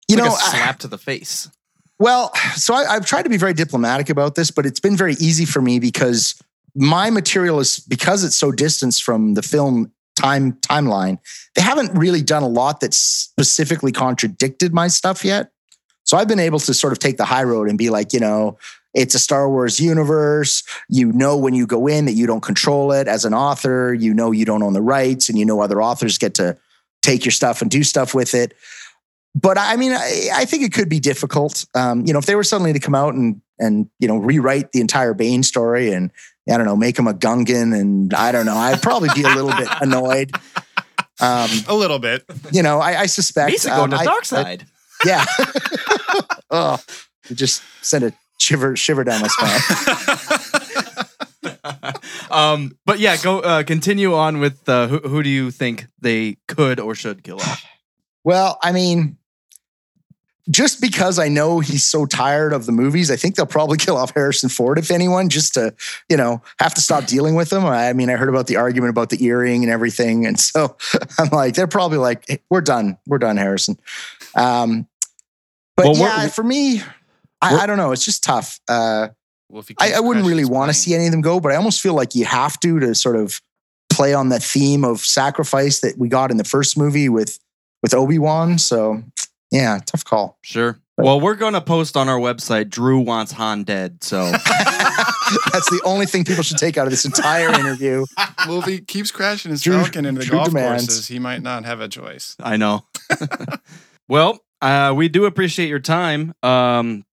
[0.07, 1.47] You like know, a I- slap to the face.
[1.99, 5.13] Well, so I, I've tried to be very diplomatic about this, but it's been very
[5.19, 6.35] easy for me because
[6.75, 11.19] my material is because it's so distanced from the film time timeline.
[11.55, 15.51] They haven't really done a lot that specifically contradicted my stuff yet.
[16.03, 18.19] So I've been able to sort of take the high road and be like, you
[18.19, 18.57] know,
[18.93, 20.63] it's a Star Wars universe.
[20.89, 23.93] You know when you go in that you don't control it as an author.
[23.93, 26.57] You know you don't own the rights, and you know other authors get to
[27.01, 28.53] take your stuff and do stuff with it
[29.35, 31.65] but I mean, I, I think it could be difficult.
[31.73, 34.71] Um, you know, if they were suddenly to come out and and you know rewrite
[34.71, 36.11] the entire Bane story and
[36.49, 39.29] I don't know, make him a Gungan, and I don't know, I'd probably be a
[39.29, 40.31] little bit annoyed.
[41.21, 42.23] Um, A little bit.
[42.51, 43.51] you know, I, I suspect.
[43.51, 44.65] Basically going um, to I- dark I- side.
[45.05, 45.25] yeah.
[46.49, 46.79] oh,
[47.33, 49.61] just sent a shiver shiver down my spine.
[52.31, 56.37] um, but yeah, go uh, continue on with uh, who, who do you think they
[56.47, 57.63] could or should kill off?
[58.23, 59.17] Well, I mean,
[60.49, 63.97] just because I know he's so tired of the movies, I think they'll probably kill
[63.97, 65.73] off Harrison Ford, if anyone, just to,
[66.09, 67.65] you know, have to stop dealing with him.
[67.65, 70.25] I mean, I heard about the argument about the earring and everything.
[70.25, 70.75] And so
[71.19, 72.97] I'm like, they're probably like, hey, we're done.
[73.07, 73.77] We're done, Harrison.
[74.35, 74.87] Um,
[75.75, 76.81] but Well, yeah, for me,
[77.41, 77.91] I, I don't know.
[77.91, 78.59] It's just tough.
[78.67, 79.09] Uh,
[79.49, 81.55] Well, if I, I wouldn't really want to see any of them go, but I
[81.55, 83.41] almost feel like you have to to sort of
[83.91, 87.39] play on that theme of sacrifice that we got in the first movie with
[87.81, 88.57] with Obi Wan.
[88.57, 89.03] So
[89.53, 90.37] yeah, tough call.
[90.41, 90.79] Sure.
[90.97, 92.69] Well, we're going to post on our website.
[92.69, 94.03] Drew wants Han dead.
[94.03, 98.05] So That's the only thing people should take out of this entire interview.
[98.47, 100.85] Well, if he keeps crashing his True- Falcon into the true golf demands.
[100.85, 102.35] courses, he might not have a choice.
[102.39, 102.85] I know.
[104.07, 106.33] well, uh, we do appreciate your time.
[106.43, 107.05] Um,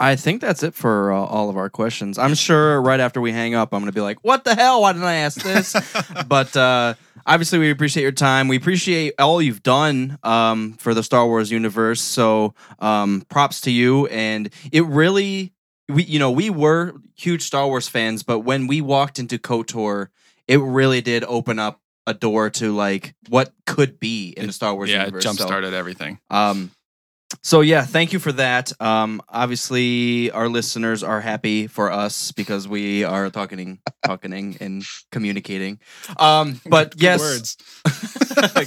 [0.00, 2.18] I think that's it for uh, all of our questions.
[2.18, 4.82] I'm sure right after we hang up, I'm going to be like, "What the hell?
[4.82, 5.74] Why didn't I ask this?"
[6.28, 6.94] but uh,
[7.26, 8.48] obviously, we appreciate your time.
[8.48, 12.00] We appreciate all you've done um, for the Star Wars universe.
[12.00, 14.06] So, um, props to you.
[14.06, 15.52] And it really,
[15.88, 20.08] we you know, we were huge Star Wars fans, but when we walked into KOTOR,
[20.46, 24.74] it really did open up a door to like what could be in the Star
[24.74, 25.24] Wars yeah, it universe.
[25.24, 26.18] jump So, started everything.
[26.30, 26.70] um,
[27.42, 28.72] so yeah, thank you for that.
[28.80, 35.78] Um, obviously, our listeners are happy for us because we are talking, talking, and communicating.
[36.18, 37.56] Um, but Good yes, words.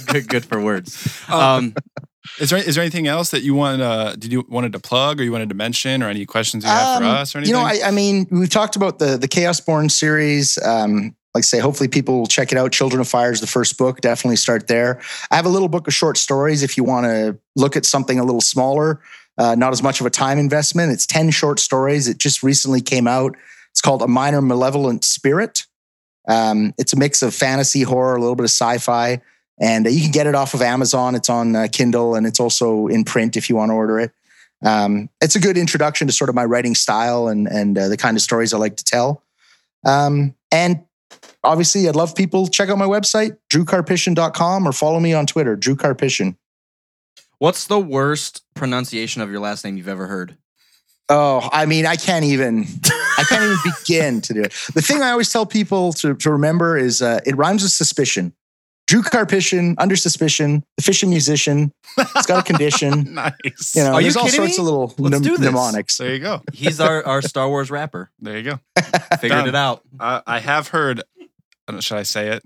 [0.06, 1.20] good, good for words.
[1.28, 1.74] Uh, Um,
[2.38, 3.82] Is there is there anything else that you want?
[3.82, 6.70] Uh, did you wanted to plug or you wanted to mention or any questions you
[6.70, 7.54] have for Um, us or anything?
[7.56, 10.56] You know, I, I mean, we've talked about the the Chaos Born series.
[10.62, 12.72] Um, like I say, hopefully people will check it out.
[12.72, 14.00] Children of Fire is the first book.
[14.02, 15.00] Definitely start there.
[15.30, 18.18] I have a little book of short stories if you want to look at something
[18.18, 19.00] a little smaller,
[19.38, 20.92] uh, not as much of a time investment.
[20.92, 22.06] It's 10 short stories.
[22.06, 23.34] It just recently came out.
[23.70, 25.64] It's called A Minor Malevolent Spirit.
[26.28, 29.22] Um, it's a mix of fantasy, horror, a little bit of sci fi.
[29.58, 31.14] And uh, you can get it off of Amazon.
[31.14, 34.12] It's on uh, Kindle and it's also in print if you want to order it.
[34.62, 37.96] Um, it's a good introduction to sort of my writing style and and uh, the
[37.96, 39.24] kind of stories I like to tell.
[39.84, 40.84] Um, and
[41.44, 45.76] obviously, I'd love people check out my website, drewkarpyshyn.com, or follow me on Twitter, Drew
[45.76, 46.36] Karpyshyn.
[47.38, 50.36] what's the worst pronunciation of your last name you've ever heard?
[51.08, 52.64] Oh, I mean, I can't even,
[53.18, 54.52] I can't even begin to do it.
[54.74, 58.32] The thing I always tell people to, to remember is uh, it rhymes with suspicion.
[58.86, 61.72] Drew Karpyshyn, under suspicion, the fishing musician.
[61.98, 63.14] It's got a condition.
[63.14, 63.74] nice.
[63.76, 64.62] You know, Are you there's all sorts me?
[64.62, 65.40] of little Let's mnem- do this.
[65.40, 65.96] mnemonics.
[65.98, 66.42] there you go.
[66.52, 68.10] He's our, our Star Wars rapper.
[68.20, 68.58] There you go.
[69.20, 69.48] Figured Done.
[69.48, 69.82] it out.
[70.00, 71.02] I I have heard.
[71.66, 72.40] I don't know, Should I say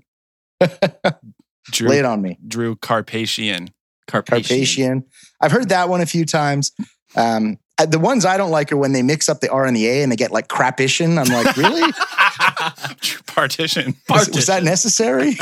[0.61, 1.15] it?
[1.71, 2.37] Drew, Lay it on me.
[2.47, 3.69] Drew Carpathian.
[4.07, 4.43] Carpathian.
[4.43, 5.03] Carpathian.
[5.41, 6.71] I've heard that one a few times.
[7.15, 9.75] Um, uh, the ones I don't like are when they mix up the R and
[9.75, 11.17] the A and they get like crapician.
[11.19, 11.91] I'm like, really?
[13.01, 13.95] Drew Partition.
[14.09, 15.35] was, was that necessary?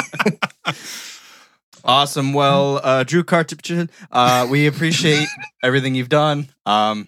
[1.84, 2.34] Awesome.
[2.34, 5.28] Well, uh, Drew Cartipchin, uh, we appreciate
[5.64, 6.50] everything you've done.
[6.66, 7.08] Um,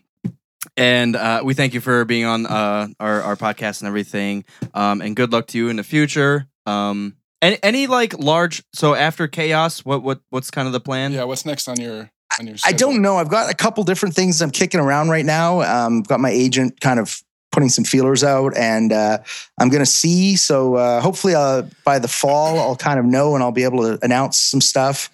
[0.75, 4.45] and uh, we thank you for being on uh, our, our podcast and everything.
[4.75, 6.47] Um, and good luck to you in the future.
[6.67, 11.13] Um, any, any like large, so after chaos, what, what, what's kind of the plan?
[11.13, 11.23] Yeah.
[11.23, 12.09] What's next on your
[12.39, 12.55] on your?
[12.65, 13.17] I don't know.
[13.17, 15.61] I've got a couple different things I'm kicking around right now.
[15.61, 19.19] Um, I've got my agent kind of putting some feelers out, and uh,
[19.59, 20.35] I'm going to see.
[20.35, 23.83] So uh, hopefully, uh, by the fall, I'll kind of know, and I'll be able
[23.83, 25.09] to announce some stuff.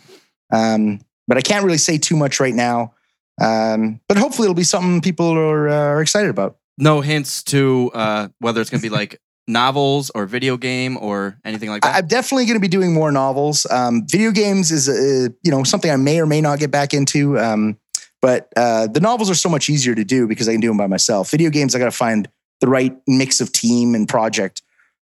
[0.52, 2.94] Um, but I can't really say too much right now.
[3.42, 6.58] Um, but hopefully, it'll be something people are, uh, are excited about.
[6.78, 11.38] No hints to uh, whether it's going to be like novels or video game or
[11.44, 11.96] anything like that.
[11.96, 13.66] I- I'm definitely going to be doing more novels.
[13.70, 16.94] Um, video games is, uh, you know, something I may or may not get back
[16.94, 17.38] into.
[17.40, 17.78] Um,
[18.22, 20.78] but uh, the novels are so much easier to do because I can do them
[20.78, 21.30] by myself.
[21.30, 22.30] Video games, I got to find
[22.62, 24.62] the right mix of team and project.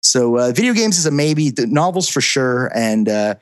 [0.01, 1.51] So uh, video games is a maybe.
[1.51, 3.35] The novels for sure, and uh,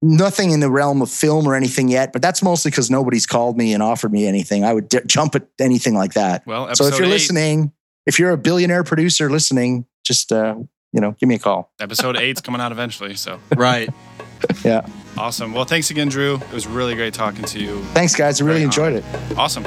[0.00, 2.12] nothing in the realm of film or anything yet.
[2.12, 4.64] But that's mostly because nobody's called me and offered me anything.
[4.64, 6.46] I would d- jump at anything like that.
[6.46, 7.72] Well, So if you're eight, listening,
[8.06, 10.56] if you're a billionaire producer listening, just uh,
[10.92, 11.70] you know, give me a call.
[11.78, 13.14] episode eight's coming out eventually.
[13.14, 13.88] So right.
[14.64, 14.86] Yeah.
[15.16, 15.52] awesome.
[15.52, 16.36] Well, thanks again, Drew.
[16.36, 17.82] It was really great talking to you.
[17.92, 18.40] Thanks, guys.
[18.40, 19.04] I really Very enjoyed it.
[19.36, 19.64] Awesome.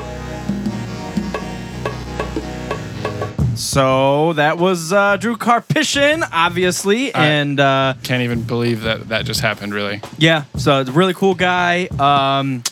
[3.55, 9.25] So that was uh, Drew Karpyshyn, obviously, I- and uh, Can't even believe that that
[9.25, 9.73] just happened.
[9.73, 10.01] Really.
[10.17, 11.85] yeah, so it's a really cool guy.
[11.99, 12.63] Um,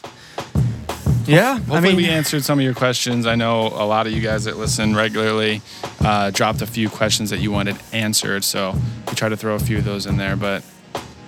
[1.29, 3.25] yeah, Hopefully, I mean, we answered some of your questions.
[3.25, 5.61] I know a lot of you guys that listen regularly
[6.01, 8.75] uh, dropped a few questions that you wanted answered, so
[9.07, 10.35] we try to throw a few of those in there.
[10.35, 10.63] But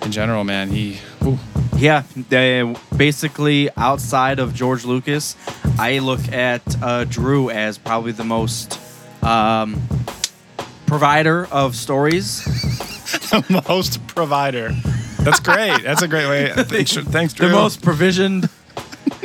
[0.02, 1.38] in general, man, he ooh,
[1.76, 5.36] yeah, they, basically outside of George Lucas,
[5.78, 8.78] I look at uh, Drew as probably the most
[9.22, 9.80] um,
[10.86, 12.44] provider of stories.
[13.30, 14.70] the most provider.
[15.20, 15.82] That's great.
[15.82, 16.52] That's a great way.
[16.52, 17.48] Thanks, thanks Drew.
[17.48, 18.48] The most provisioned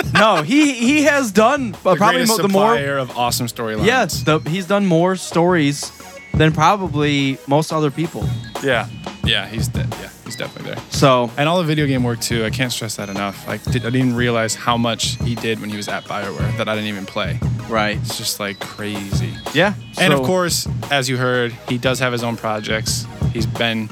[0.14, 2.74] no, he he has done uh, probably mo- the more.
[2.76, 3.86] supplier of awesome storylines.
[3.86, 5.92] Yes, the, he's done more stories
[6.34, 8.28] than probably most other people.
[8.64, 8.88] Yeah.
[9.24, 9.48] Yeah.
[9.48, 10.10] He's de- yeah.
[10.24, 10.84] He's definitely there.
[10.90, 12.46] So And all the video game work too.
[12.46, 13.48] I can't stress that enough.
[13.48, 16.58] Like, did, I didn't even realize how much he did when he was at Bioware
[16.58, 17.40] that I didn't even play.
[17.70, 19.34] right, It's just like crazy.
[19.54, 23.06] yeah, And of so- course, as you heard, he does have his own projects.
[23.34, 23.90] He's been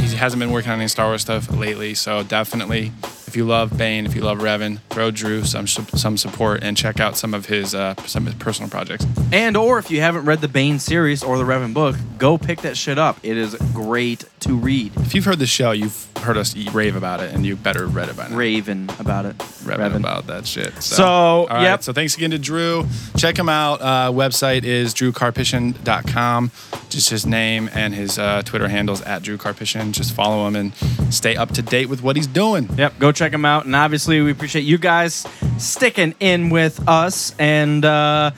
[0.00, 2.92] he hasn't been working on any Star Wars stuff lately, so definitely
[3.36, 7.00] if you love Bane, if you love Revan, throw Drew some some support and check
[7.00, 9.06] out some of his uh, some of his personal projects.
[9.30, 12.62] And or if you haven't read the Bane series or the Revan book, go pick
[12.62, 13.18] that shit up.
[13.22, 14.96] It is great to read.
[14.96, 17.94] If you've heard the show, you've heard us rave about it, and you better have
[17.94, 18.36] read it by now.
[18.36, 19.36] Raven about it.
[19.38, 20.72] Revan about that shit.
[20.82, 21.82] So, So, all right, yep.
[21.82, 22.86] So thanks again to Drew.
[23.16, 23.80] Check him out.
[23.80, 26.50] Uh, website is drewkarpyshyn.com.
[26.88, 29.92] Just his name and his uh, Twitter handles at Drew Karpyshyn.
[29.92, 30.72] Just follow him and
[31.12, 32.68] stay up to date with what he's doing.
[32.76, 33.64] Yep, go check them out.
[33.64, 35.26] And obviously, we appreciate you guys
[35.58, 38.30] sticking in with us and uh,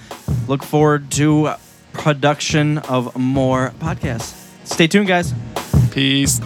[0.47, 1.51] look forward to
[1.93, 4.49] production of more podcasts.
[4.65, 5.35] Stay tuned, guys.
[5.91, 6.41] Peace.